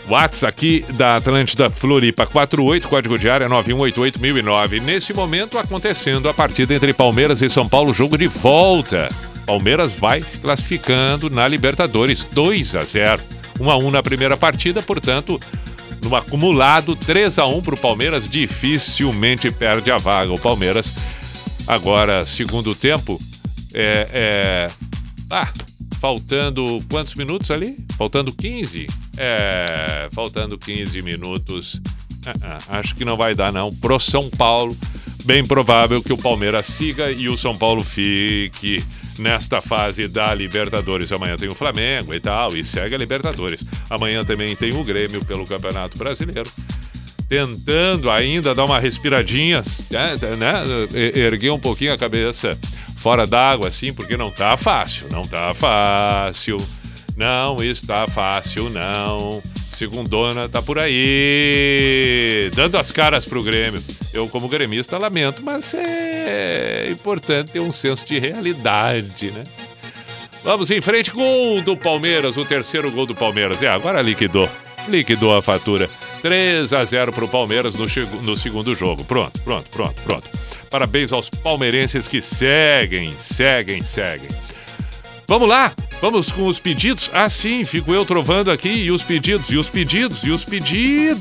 [0.09, 4.81] WhatsApp aqui da Atlântida Floripa 48, código de área 9188009.
[4.81, 9.09] Nesse momento acontecendo a partida entre Palmeiras e São Paulo, jogo de volta.
[9.47, 13.23] Palmeiras vai se classificando na Libertadores 2 a 0.
[13.61, 15.39] 1 a 1 na primeira partida, portanto,
[16.03, 20.33] no acumulado 3 a 1 para o Palmeiras, dificilmente perde a vaga.
[20.33, 20.87] O Palmeiras
[21.67, 23.19] agora segundo tempo
[23.75, 24.67] é, é
[25.31, 25.49] ah,
[26.01, 27.77] faltando quantos minutos ali?
[27.97, 28.87] Faltando 15?
[29.19, 31.81] É, faltando 15 minutos.
[32.27, 33.73] Ah, ah, acho que não vai dar, não.
[33.77, 34.77] Pro São Paulo,
[35.25, 38.83] bem provável que o Palmeiras siga e o São Paulo fique
[39.19, 41.13] nesta fase da Libertadores.
[41.13, 43.65] Amanhã tem o Flamengo e tal, e segue a Libertadores.
[43.89, 46.51] Amanhã também tem o Grêmio pelo Campeonato Brasileiro.
[47.29, 50.65] Tentando ainda dar uma respiradinha, né, né,
[51.15, 52.59] erguer um pouquinho a cabeça
[52.99, 56.59] fora d'água, assim, porque não tá fácil, não tá fácil,
[57.17, 59.41] não está fácil, não.
[59.81, 63.83] Segundona tá por aí, dando as caras pro Grêmio.
[64.13, 69.43] Eu, como gremista, lamento, mas é importante ter um senso de realidade, né?
[70.43, 73.63] Vamos em frente, gol do Palmeiras, o terceiro gol do Palmeiras.
[73.63, 74.51] É, agora liquidou.
[74.87, 75.87] Liquidou a fatura.
[76.21, 77.87] 3 a 0 pro Palmeiras no,
[78.21, 79.03] no segundo jogo.
[79.05, 80.29] Pronto, pronto, pronto, pronto.
[80.69, 84.29] Parabéns aos palmeirenses que seguem, seguem, seguem.
[85.27, 87.11] Vamos lá, vamos com os pedidos.
[87.13, 88.71] Ah, sim, fico eu trovando aqui.
[88.71, 91.21] E os pedidos, e os pedidos, e os pedidos.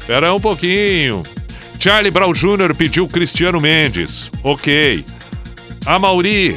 [0.00, 1.22] Espera um pouquinho.
[1.78, 2.74] Charlie Brown Jr.
[2.76, 4.30] pediu Cristiano Mendes.
[4.42, 5.04] Ok.
[5.86, 6.56] A Mauri.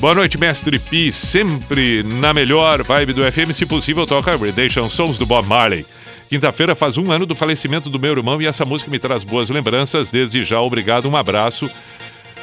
[0.00, 1.12] Boa noite, mestre Pi.
[1.12, 3.52] Sempre na melhor vibe do FM.
[3.52, 5.86] Se possível, toca Redemption Songs do Bob Marley.
[6.28, 9.50] Quinta-feira faz um ano do falecimento do meu irmão e essa música me traz boas
[9.50, 10.08] lembranças.
[10.08, 11.70] Desde já, obrigado, um abraço.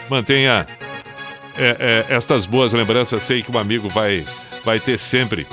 [0.10, 0.66] Mantenha
[1.60, 3.24] é, é, estas boas lembranças.
[3.24, 4.26] Sei que um amigo vai,
[4.64, 5.46] vai ter sempre.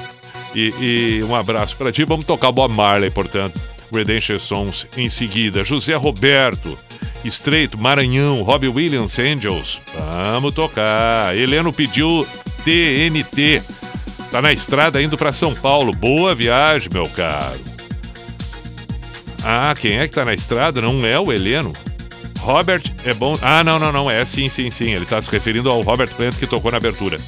[0.55, 2.05] E, e um abraço para ti.
[2.05, 3.61] Vamos tocar Bob Marley, portanto.
[3.93, 5.65] Redemption Songs em seguida.
[5.65, 6.77] José Roberto,
[7.25, 9.81] Estreito, Maranhão, Robbie Williams, Angels.
[10.33, 11.37] Vamos tocar.
[11.37, 12.27] Heleno pediu
[12.65, 13.63] TNT.
[14.31, 15.93] Tá na estrada indo para São Paulo.
[15.93, 17.61] Boa viagem, meu caro.
[19.45, 20.81] Ah, quem é que tá na estrada?
[20.81, 21.73] Não é o Heleno.
[22.47, 23.37] Robert é bom.
[23.43, 24.09] Ah, não, não, não.
[24.09, 24.93] É sim, sim, sim.
[24.93, 27.19] Ele tá se referindo ao Robert Plant que tocou na abertura.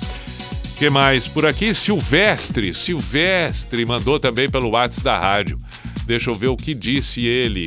[0.79, 1.75] que mais por aqui?
[1.75, 2.73] Silvestre.
[2.73, 5.59] Silvestre mandou também pelo WhatsApp da rádio.
[6.07, 7.67] Deixa eu ver o que disse ele.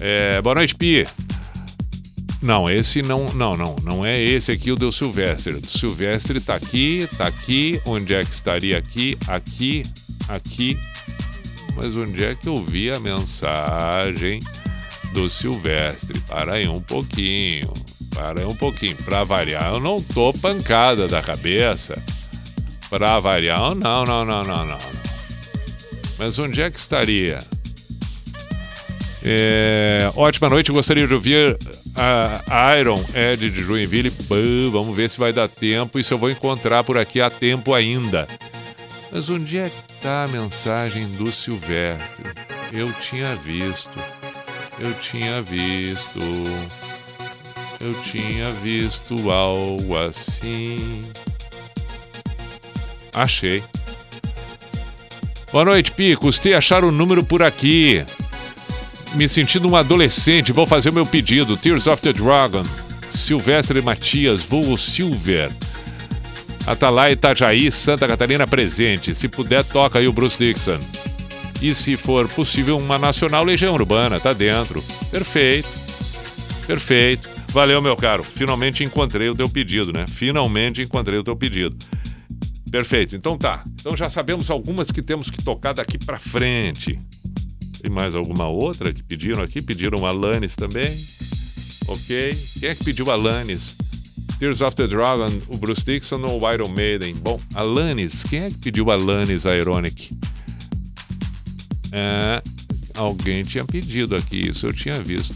[0.00, 1.04] É, boa noite, Pi.
[2.40, 5.52] Não, esse não, não, não, não é esse aqui o do Silvestre.
[5.56, 7.78] O Silvestre tá aqui, tá aqui.
[7.84, 9.18] Onde é que estaria aqui?
[9.28, 9.82] Aqui,
[10.26, 10.78] aqui.
[11.76, 14.38] Mas onde é que eu vi a mensagem
[15.16, 16.20] do Silvestre?
[16.28, 17.72] Para aí um pouquinho.
[18.14, 18.94] Para aí um pouquinho.
[18.96, 21.96] Pra variar, eu não tô pancada da cabeça.
[22.90, 24.78] Pra variar, eu não, não, não, não, não.
[26.18, 27.38] Mas onde é que estaria?
[29.24, 31.56] É, ótima noite, gostaria de ouvir
[31.96, 34.12] a Iron Ed de Joinville.
[34.70, 37.72] Vamos ver se vai dar tempo e se eu vou encontrar por aqui a tempo
[37.72, 38.28] ainda.
[39.10, 42.26] Mas onde é que tá a mensagem do Silvestre?
[42.70, 43.98] Eu tinha visto.
[44.78, 46.20] Eu tinha visto.
[47.80, 51.00] Eu tinha visto algo assim.
[53.14, 53.62] Achei.
[55.50, 56.14] Boa noite, Pi.
[56.16, 58.04] Custei achar o número por aqui.
[59.14, 61.56] Me sentindo um adolescente, vou fazer o meu pedido.
[61.56, 62.64] Tears of the Dragon.
[63.10, 65.50] Silvestre Matias, voo Silver.
[66.66, 69.14] Atalaia Itajaí, Santa Catarina presente.
[69.14, 70.78] Se puder, toca aí o Bruce Dixon.
[71.60, 74.82] E se for possível, uma Nacional Legião Urbana, tá dentro.
[75.10, 75.68] Perfeito.
[76.66, 77.30] Perfeito.
[77.52, 78.22] Valeu, meu caro.
[78.22, 80.04] Finalmente encontrei o teu pedido, né?
[80.08, 81.76] Finalmente encontrei o teu pedido.
[82.70, 83.16] Perfeito.
[83.16, 83.64] Então tá.
[83.80, 86.98] Então já sabemos algumas que temos que tocar daqui pra frente.
[87.80, 89.64] Tem mais alguma outra que pediram aqui?
[89.64, 90.92] Pediram Alanis também.
[91.88, 92.36] Ok.
[92.60, 93.76] Quem é que pediu Alanis?
[94.38, 97.14] Tears of the Dragon, o Bruce Dixon ou o Iron Maiden?
[97.14, 98.24] Bom, Alanis.
[98.28, 100.10] Quem é que pediu Alanis Ironic?
[101.96, 102.42] É,
[102.94, 105.34] alguém tinha pedido aqui, isso eu tinha visto.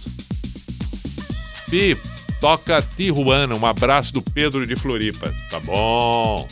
[1.71, 1.97] Pi,
[2.41, 3.55] toca Tijuana.
[3.57, 5.33] Um abraço do Pedro de Floripa.
[5.51, 6.47] Tá bom.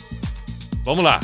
[0.83, 1.19] Vamos lá.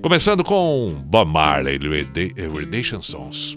[0.00, 3.56] Começando com Bob Marley, Reda- Redemption Songs.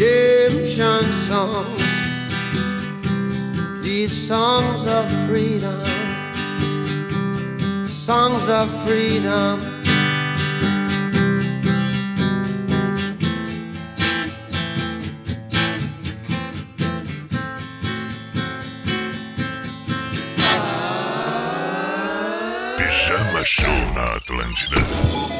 [0.00, 1.82] redemption songs.
[3.82, 5.84] These songs of freedom,
[7.86, 9.60] songs of freedom.
[22.76, 25.39] Pijama Show na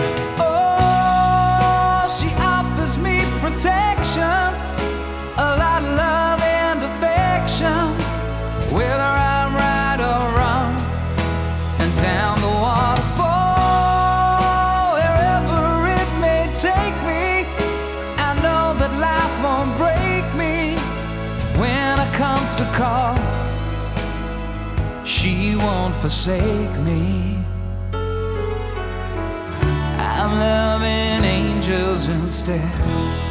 [3.53, 4.53] protection,
[5.37, 7.83] a lot of love and affection,
[8.73, 10.73] whether I'm right or wrong,
[11.79, 13.33] and down the waterfall,
[14.95, 17.45] wherever it may take me.
[18.17, 20.77] I know that life won't break me
[21.59, 23.17] when I come to call.
[25.05, 27.37] She won't forsake me.
[29.99, 33.30] I'm loving angels instead.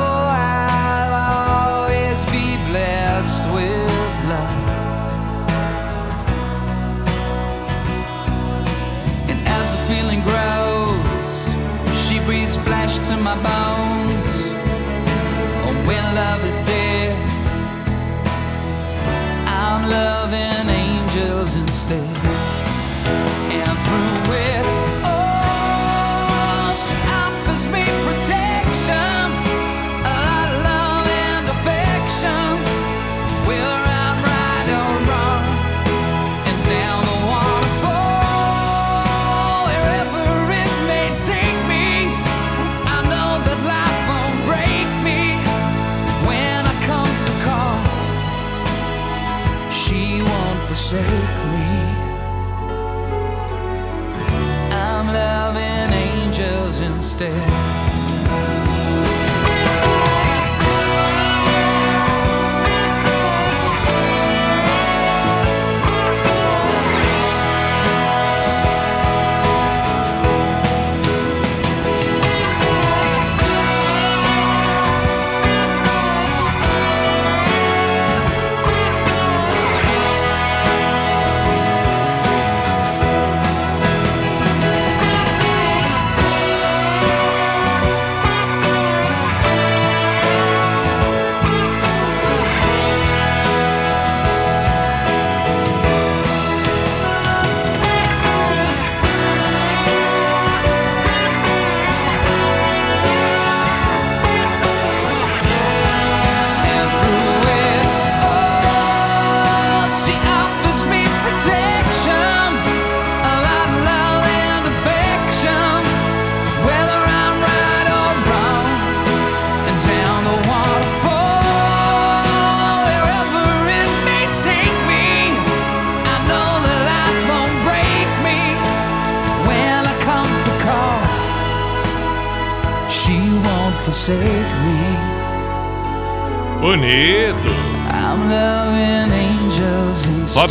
[57.21, 57.50] Angels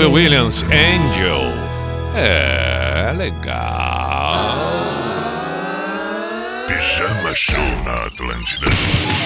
[0.01, 1.52] Robbie Williams, Angel.
[2.16, 4.32] É, legal.
[6.66, 8.66] Pijama Show na Atlântida.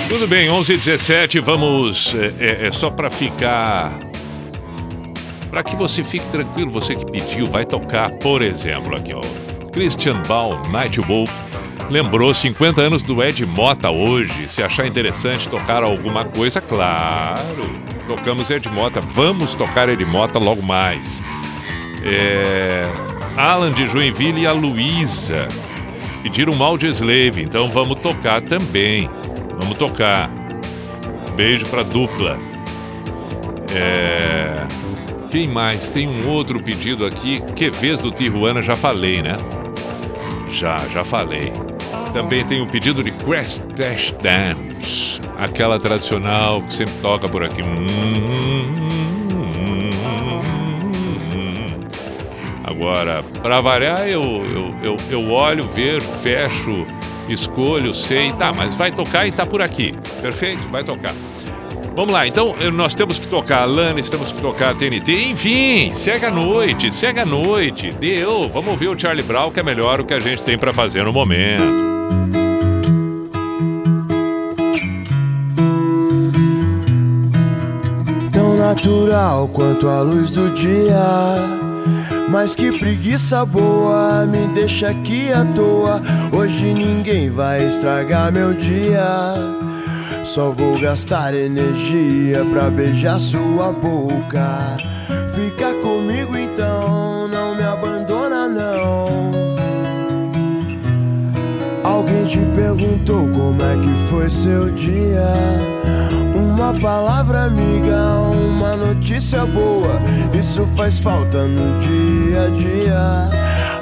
[0.08, 2.16] Tudo bem, 11 h 17 vamos.
[2.16, 3.92] É, é- é só pra ficar.
[5.48, 9.20] Pra que você fique tranquilo, você que pediu, vai tocar, por exemplo, aqui, ó.
[9.70, 11.30] Christian Ball, Night Wolf.
[11.88, 14.48] Lembrou 50 anos do Ed Mota hoje.
[14.48, 17.93] Se achar interessante tocar alguma coisa, claro.
[18.06, 19.00] Tocamos Ed Mota.
[19.00, 21.22] Vamos tocar Ed Mota logo mais.
[22.02, 22.84] É,
[23.36, 25.48] Alan de Joinville e a Luísa
[26.22, 29.10] pediram mal de Slave, então vamos tocar também.
[29.60, 30.30] Vamos tocar.
[31.36, 32.38] Beijo pra dupla.
[33.74, 34.66] É,
[35.30, 35.88] Quem mais?
[35.88, 37.42] Tem um outro pedido aqui.
[37.54, 39.36] Que vez do Tijuana, já falei, né?
[40.48, 41.52] Já, já falei.
[42.12, 44.73] Também tem o pedido de Crash Dash Dance.
[45.38, 47.62] Aquela tradicional que sempre toca por aqui.
[52.64, 56.86] Agora, para variar, eu, eu, eu, eu olho, vejo, fecho,
[57.28, 59.94] escolho, sei, tá, mas vai tocar e tá por aqui.
[60.20, 60.66] Perfeito?
[60.68, 61.12] Vai tocar.
[61.94, 66.26] Vamos lá, então eh, nós temos que tocar Alanis, temos que tocar TNT, enfim, segue
[66.26, 70.04] a noite, segue a noite, deu, vamos ouvir o Charlie Brown, que é melhor o
[70.04, 71.93] que a gente tem para fazer no momento.
[78.74, 80.98] Natural quanto a luz do dia.
[82.28, 86.02] Mas que preguiça boa, me deixa aqui à toa.
[86.32, 89.34] Hoje ninguém vai estragar meu dia.
[90.24, 94.76] Só vou gastar energia pra beijar sua boca.
[95.32, 99.04] Fica comigo então, não me abandona não.
[101.84, 105.73] Alguém te perguntou como é que foi seu dia?
[106.64, 107.94] Uma palavra amiga,
[108.32, 110.00] uma notícia boa.
[110.32, 113.28] Isso faz falta no dia a dia.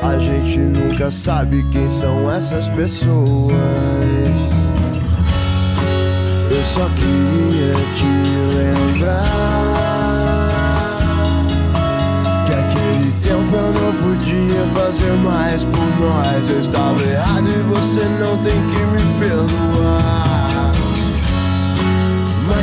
[0.02, 3.52] A gente nunca sabe quem são essas pessoas.
[6.50, 8.04] Eu só queria te
[8.56, 9.22] lembrar
[12.46, 16.50] que aquele tempo eu não podia fazer mais por nós.
[16.50, 19.61] Eu estava errado e você não tem que me perdoar.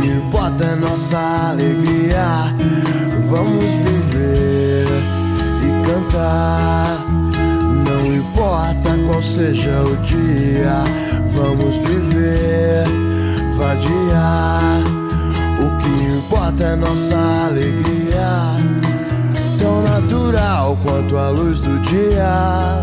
[0.00, 1.18] Que importa é nossa
[1.50, 2.54] alegria.
[3.28, 4.86] Vamos viver
[5.62, 7.04] e cantar.
[7.86, 10.82] Não importa qual seja o dia,
[11.34, 12.84] vamos viver,
[13.56, 14.82] vadiar.
[15.60, 17.16] O que importa é nossa
[17.46, 18.56] alegria.
[19.58, 22.82] Tão natural quanto a luz do dia.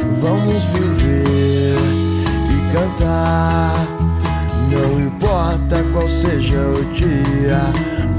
[0.21, 1.77] Vamos viver
[2.47, 3.73] e cantar.
[4.69, 7.59] Não importa qual seja o dia,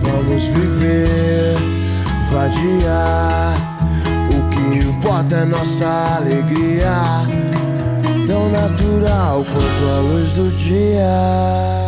[0.01, 1.55] vamos viver,
[2.29, 3.55] vadiar.
[4.31, 7.23] O que importa é nossa alegria,
[8.27, 11.82] tão natural quanto a luz do dia.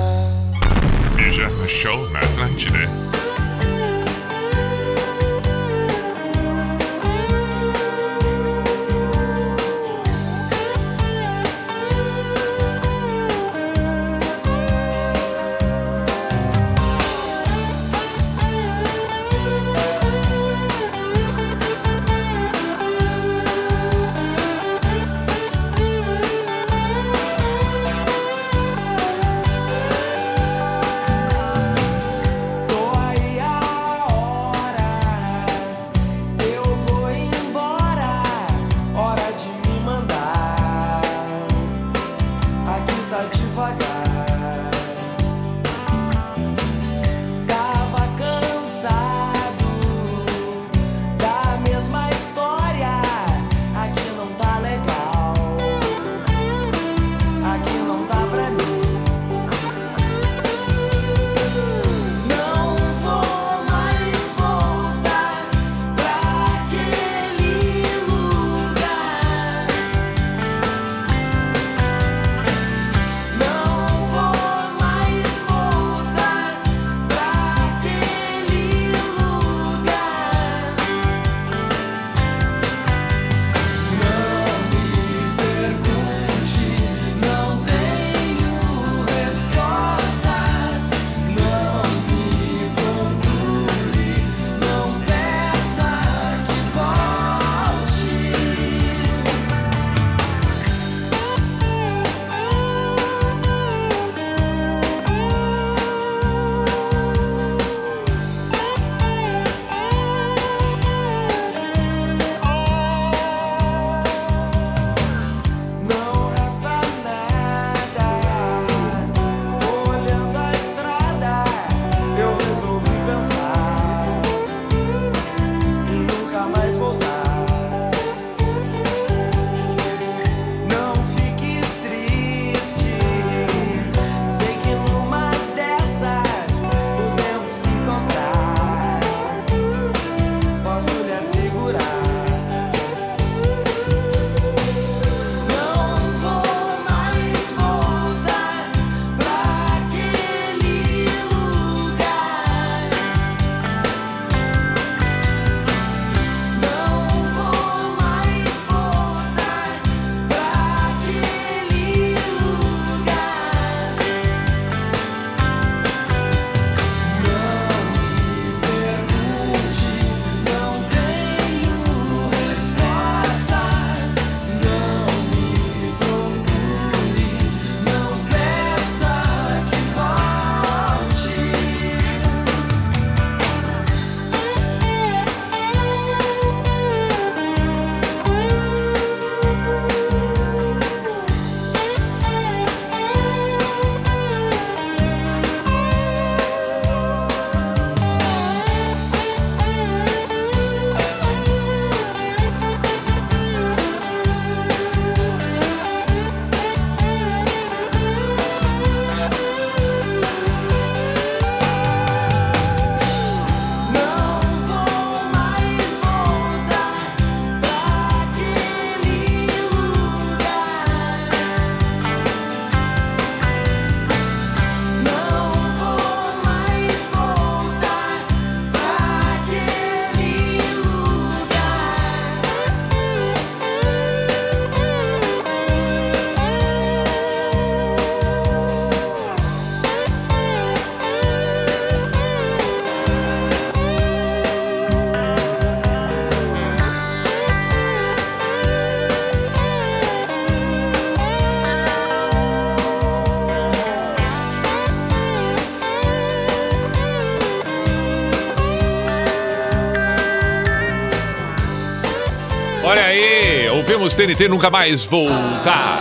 [264.05, 265.99] Vamos, TNT, nunca mais voltar.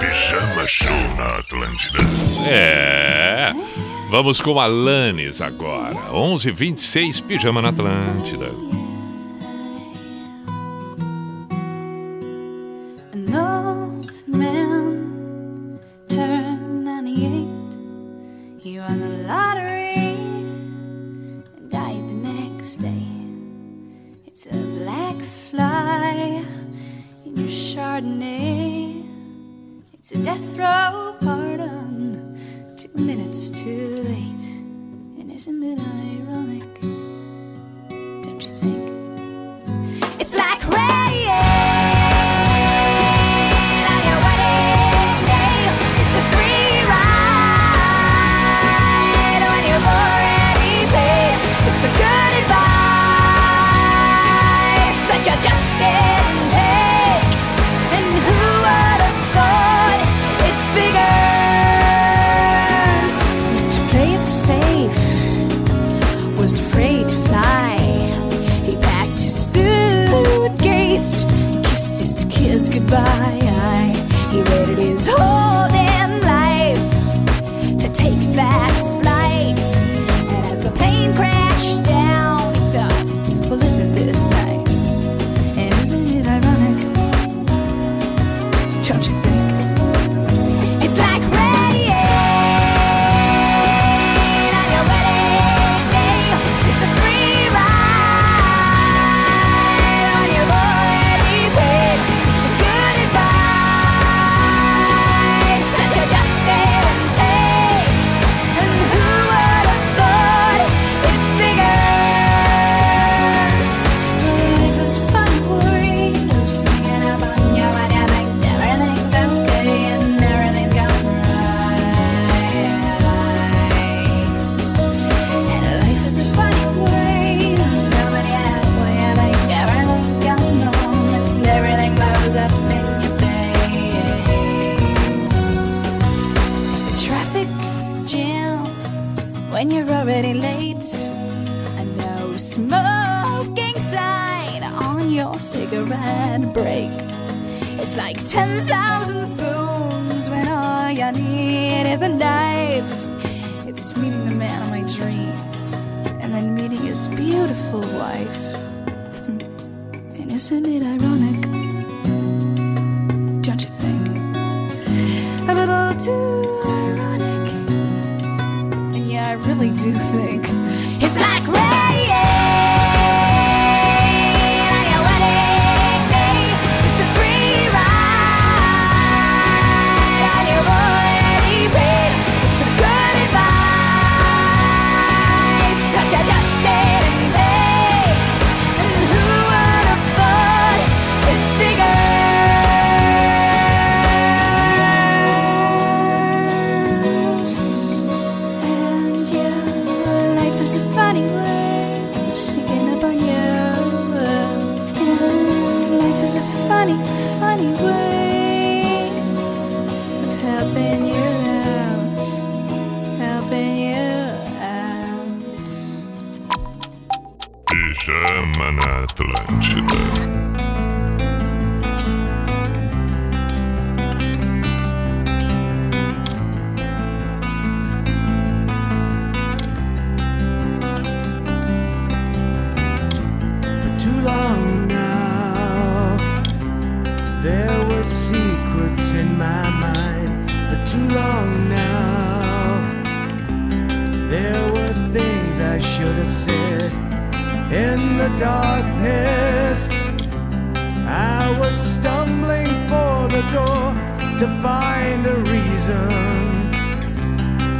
[0.00, 1.98] Pijama Show na Atlântida.
[2.50, 3.52] É.
[4.10, 5.94] Vamos com a Lanes agora.
[6.10, 8.71] 11:26 Pijama na Atlântida.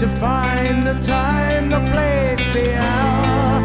[0.03, 3.63] to find the time, the place, the hour,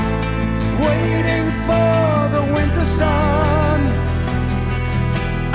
[0.86, 3.80] waiting for the winter sun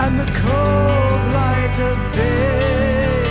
[0.02, 3.22] and the cold light of day.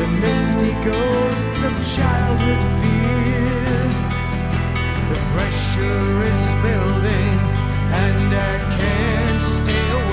[0.00, 3.98] The misty ghosts of childhood fears,
[5.08, 7.38] the pressure is building,
[8.04, 10.07] and I can't stay away.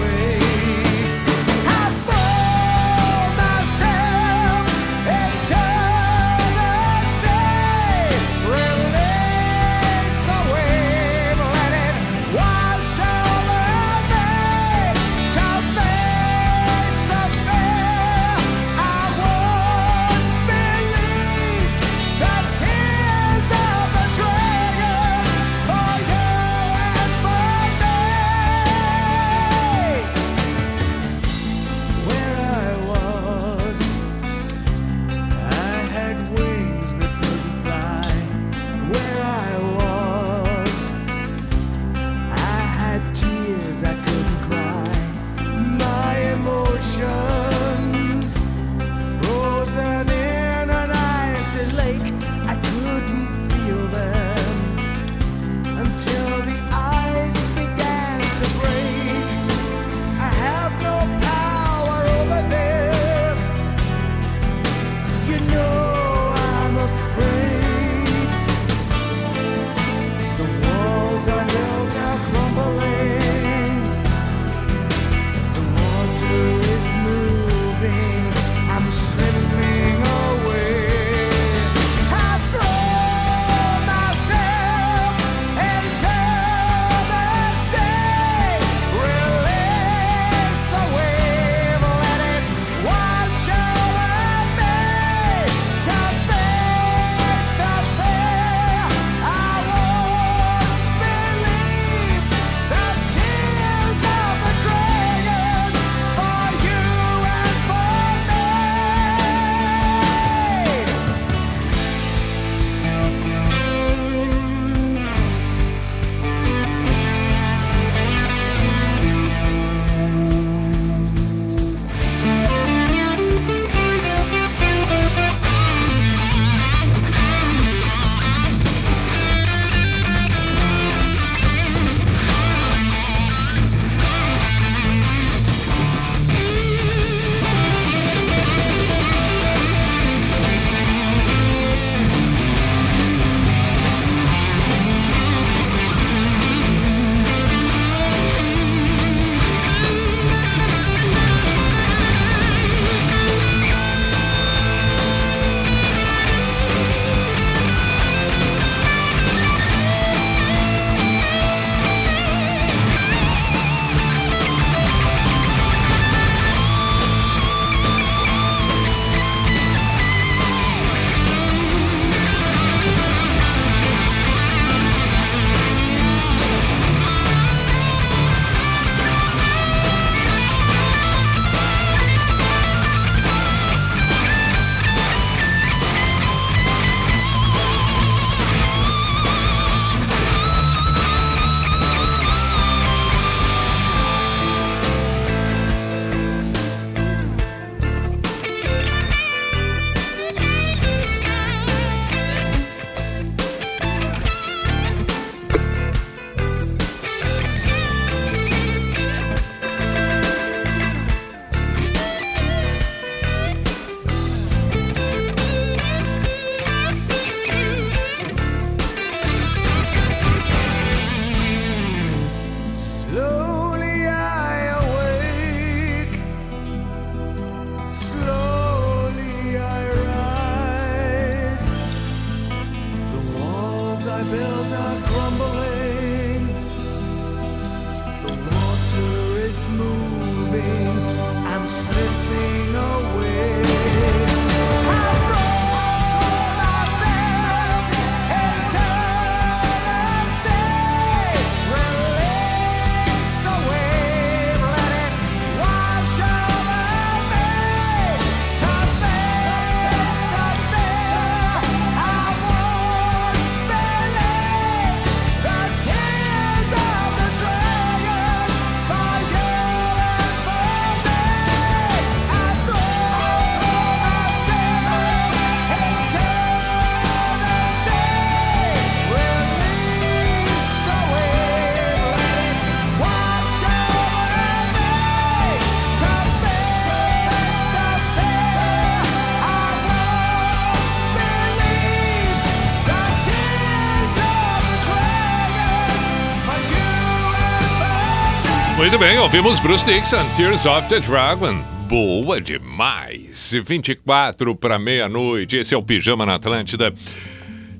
[298.86, 301.60] Muito bem, ouvimos Bruce Dixon, Tears of the Dragon.
[301.90, 303.52] Boa demais.
[303.66, 305.56] 24 para meia-noite.
[305.56, 306.94] Esse é o Pijama na Atlântida.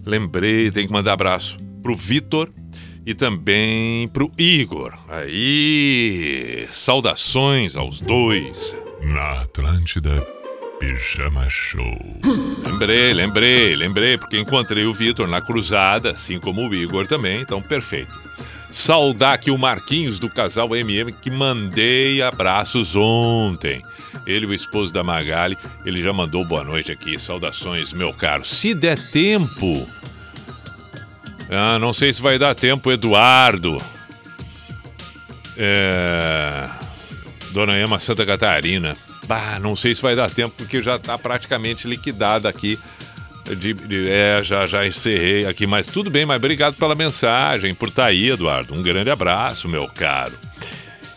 [0.04, 2.50] Lembrei, tem que mandar abraço pro Vitor
[3.06, 4.94] e também pro Igor.
[5.08, 8.76] Aí, saudações aos dois.
[9.04, 10.26] Na Atlântida,
[10.80, 12.00] Pijama Show.
[12.66, 17.62] Lembrei, lembrei, lembrei, porque encontrei o Vitor na cruzada, assim como o Igor também, então
[17.62, 18.26] perfeito.
[18.76, 23.82] Saudar aqui o Marquinhos do casal MM, que mandei abraços ontem.
[24.28, 27.18] Ele, o esposo da Magali, ele já mandou boa noite aqui.
[27.18, 28.44] Saudações, meu caro.
[28.44, 29.88] Se der tempo.
[31.50, 33.82] Ah, não sei se vai dar tempo, Eduardo.
[35.56, 36.70] É.
[37.52, 38.98] Dona Ema Santa Catarina.
[39.26, 42.78] Bah, não sei se vai dar tempo, porque já está praticamente liquidada aqui.
[43.46, 47.90] De, de- é, já, já encerrei aqui, mas tudo bem, mas obrigado pela mensagem, por
[47.90, 48.74] estar aí, Eduardo.
[48.74, 50.34] Um grande abraço, meu caro.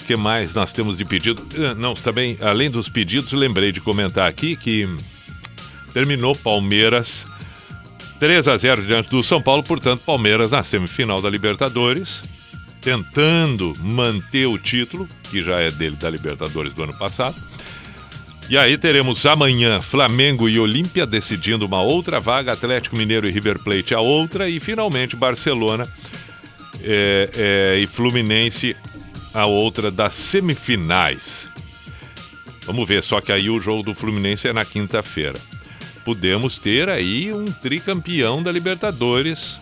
[0.02, 1.42] O que mais nós temos de pedido?
[1.54, 4.86] Eh, Não, também, além dos pedidos, lembrei de comentar aqui que
[5.94, 7.26] terminou Palmeiras
[8.20, 12.22] 3 a 0 diante do São Paulo, portanto, Palmeiras na semifinal da Libertadores,
[12.82, 17.36] tentando manter o título, que já é dele da Libertadores do ano passado.
[18.48, 23.58] E aí teremos amanhã Flamengo e Olímpia decidindo uma outra vaga, Atlético Mineiro e River
[23.58, 25.86] Plate a outra, e finalmente Barcelona
[26.82, 28.74] é, é, e Fluminense
[29.34, 31.46] a outra das semifinais.
[32.64, 35.38] Vamos ver, só que aí o jogo do Fluminense é na quinta-feira.
[36.02, 39.60] Podemos ter aí um tricampeão da Libertadores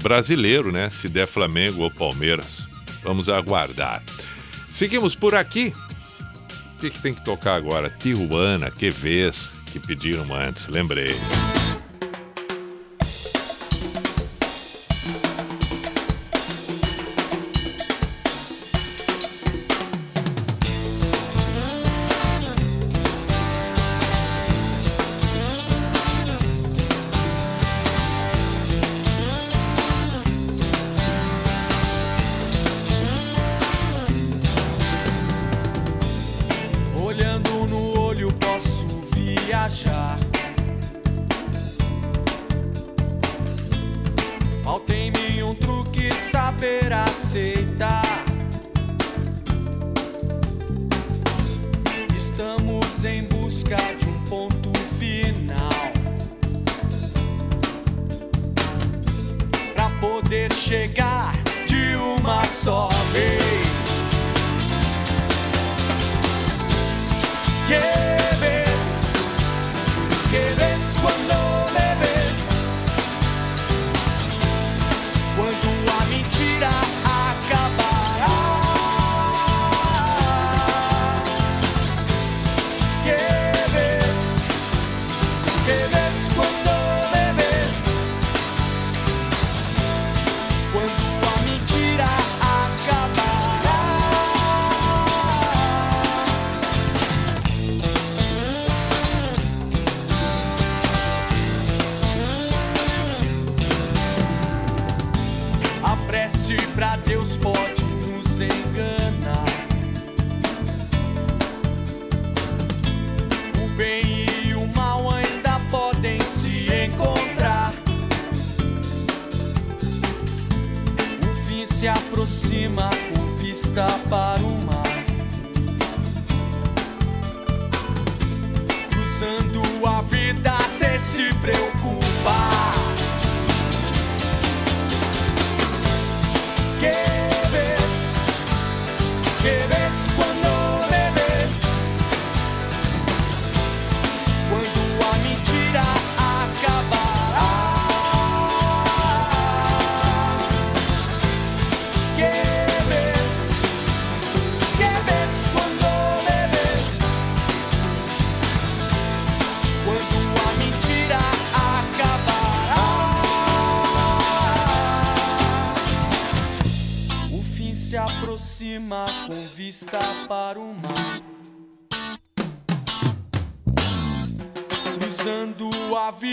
[0.00, 0.88] brasileiro, né?
[0.90, 2.68] Se der Flamengo ou Palmeiras.
[3.02, 4.00] Vamos aguardar.
[4.72, 5.72] Seguimos por aqui.
[6.80, 7.90] Que, que tem que tocar agora?
[7.90, 11.14] Tijuana, que vez que pediram antes, lembrei.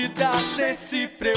[0.08, 1.37] Vida sem se preocupar.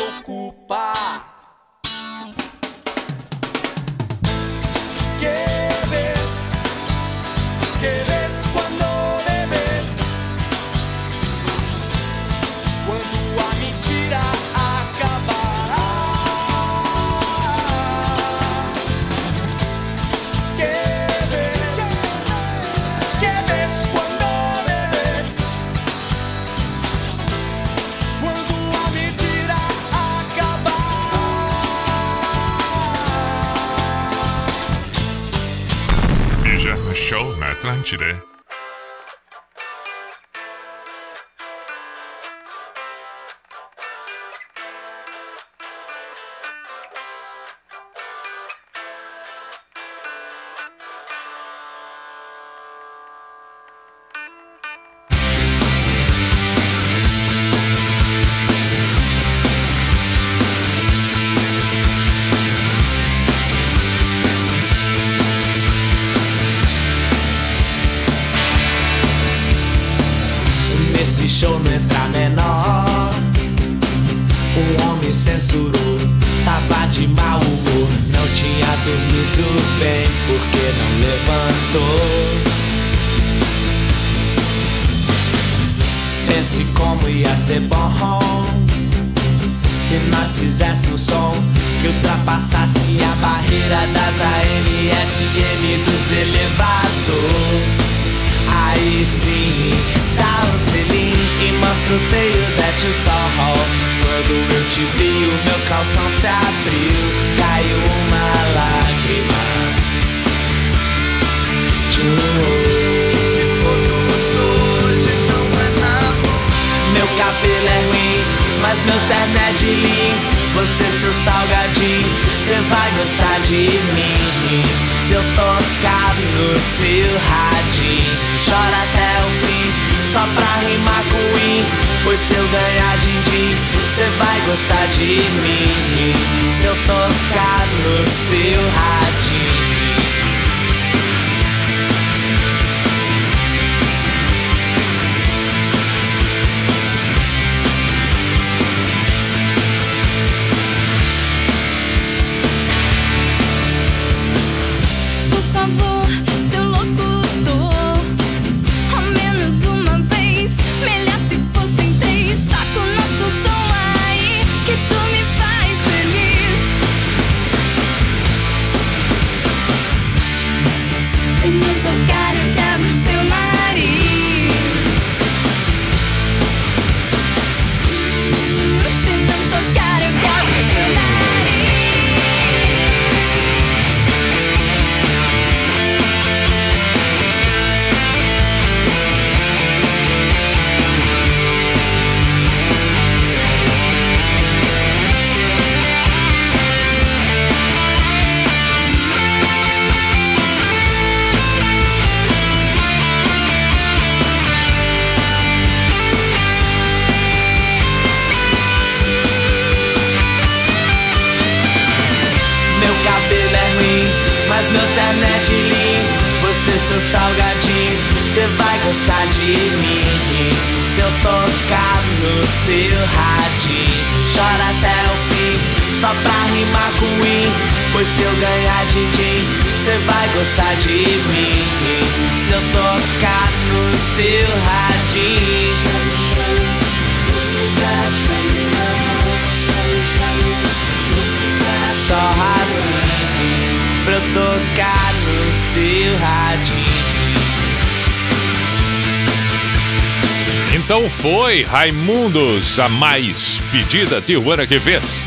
[251.70, 255.22] Raimundos, a mais pedida Tijuana que fez.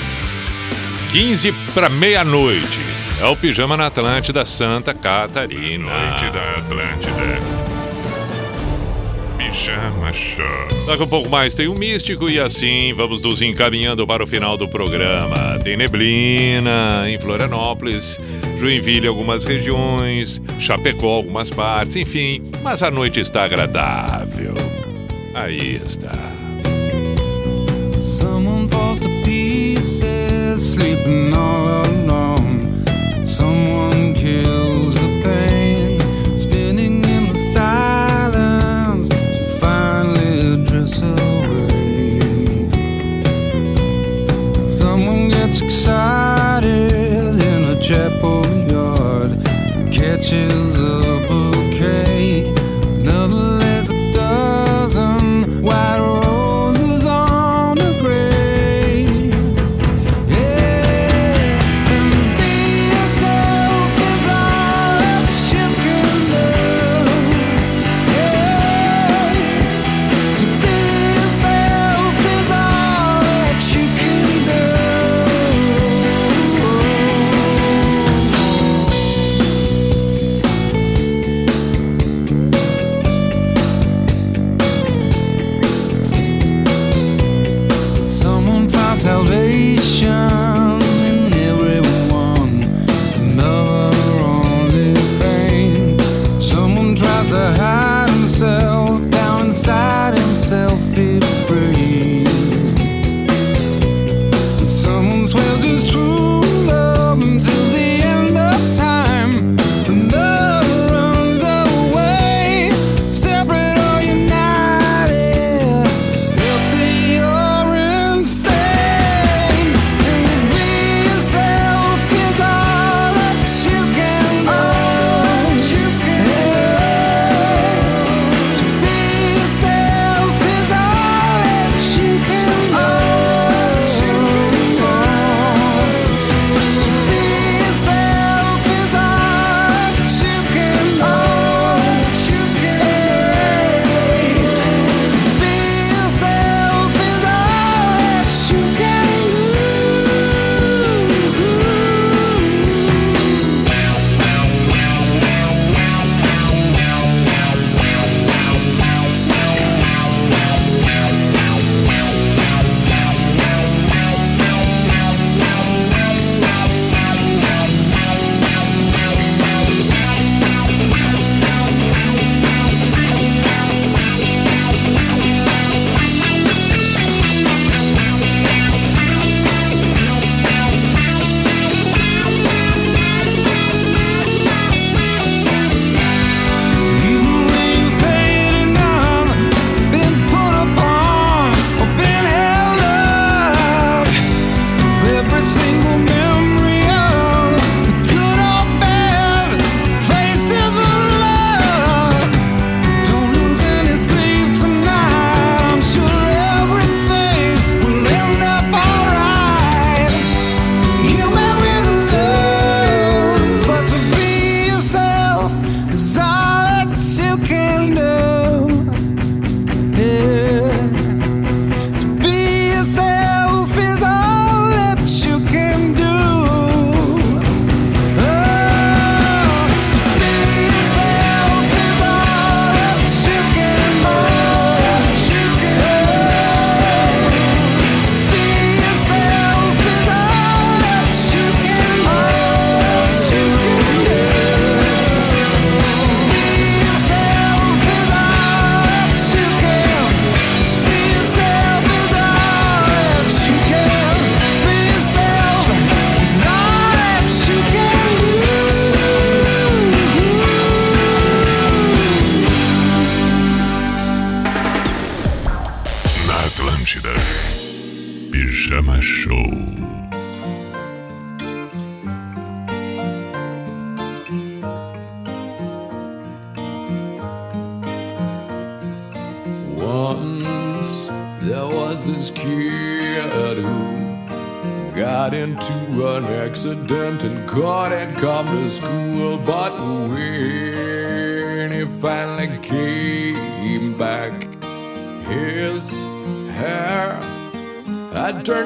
[1.13, 2.79] 15 para meia-noite.
[3.21, 5.85] É o Pijama na Atlântida, Santa Catarina.
[5.85, 7.39] Noite da Atlântida.
[9.37, 10.85] Pijama Show.
[10.85, 14.27] Daqui um pouco mais tem o um Místico e assim vamos nos encaminhando para o
[14.27, 15.57] final do programa.
[15.63, 18.19] Tem neblina em Florianópolis,
[18.59, 24.82] Joinville algumas regiões, Chapecó algumas partes, enfim, mas a noite está agradável.
[25.33, 26.11] Aí está.
[27.97, 31.82] Someone falls to pieces, sleeping all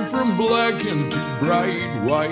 [0.09, 2.31] from black into bright white.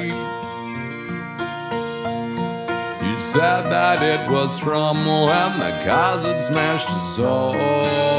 [3.04, 8.15] He said that it was from when the cousin smashed us all.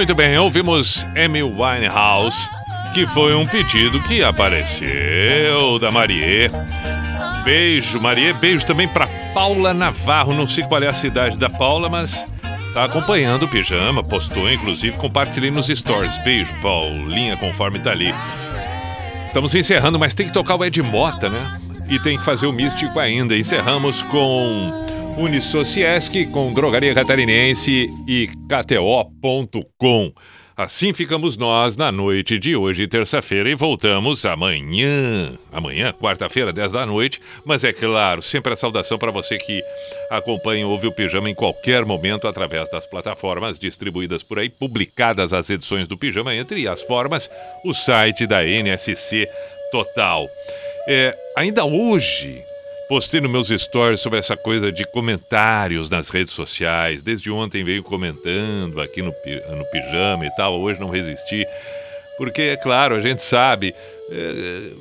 [0.00, 2.48] Muito bem, ouvimos Amy Winehouse,
[2.94, 6.50] que foi um pedido que apareceu da Marie.
[7.44, 8.32] Beijo, Marie.
[8.32, 10.32] Beijo também para Paula Navarro.
[10.32, 12.26] Não sei qual é a cidade da Paula, mas
[12.72, 14.02] tá acompanhando o pijama.
[14.02, 16.16] Postou, inclusive, compartilhei nos stories.
[16.24, 18.14] Beijo, Paulinha, conforme tá ali.
[19.26, 21.60] Estamos encerrando, mas tem que tocar o Ed Mota, né?
[21.90, 23.36] E tem que fazer o místico ainda.
[23.36, 24.70] Encerramos com
[25.20, 30.14] Unisociesc, com Drogaria Catarinense e KTO.com.
[30.56, 35.32] Assim ficamos nós na noite de hoje, terça-feira, e voltamos amanhã.
[35.52, 37.20] Amanhã, quarta-feira, 10 da noite.
[37.44, 39.60] Mas é claro, sempre a saudação para você que
[40.10, 45.34] acompanha ou ouve o Pijama em qualquer momento através das plataformas distribuídas por aí, publicadas
[45.34, 47.28] as edições do Pijama, entre as formas,
[47.62, 49.26] o site da NSC
[49.70, 50.26] Total.
[50.88, 52.42] É, ainda hoje,
[52.90, 57.04] postei nos meus stories sobre essa coisa de comentários nas redes sociais.
[57.04, 59.12] Desde ontem veio comentando aqui no,
[59.56, 60.60] no pijama e tal.
[60.60, 61.46] Hoje não resisti.
[62.18, 63.72] Porque, é claro, a gente sabe.
[64.10, 64.72] é,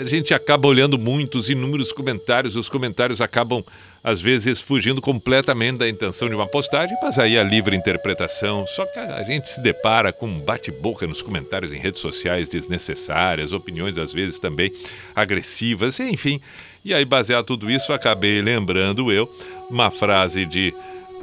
[0.00, 2.54] a gente acaba olhando muitos inúmeros comentários.
[2.54, 3.64] Os comentários acabam,
[4.04, 8.64] às vezes, fugindo completamente da intenção de uma postagem, mas aí a livre interpretação.
[8.68, 13.52] Só que a gente se depara com um bate-boca nos comentários em redes sociais desnecessárias,
[13.52, 14.70] opiniões às vezes também
[15.16, 16.40] agressivas, enfim.
[16.86, 19.28] E aí, baseado tudo isso, acabei lembrando eu
[19.68, 20.72] uma frase de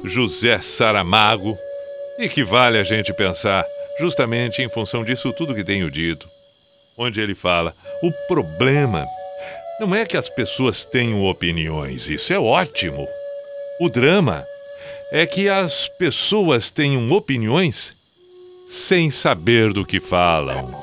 [0.03, 1.57] José Saramago
[2.19, 3.63] e que vale a gente pensar
[3.97, 6.27] justamente em função disso tudo que tenho dito.
[6.97, 9.07] Onde ele fala: o problema
[9.79, 13.07] não é que as pessoas tenham opiniões, isso é ótimo.
[13.79, 14.43] O drama
[15.13, 17.93] é que as pessoas tenham opiniões
[18.69, 20.82] sem saber do que falam.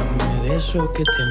[0.61, 1.21] eso que tiene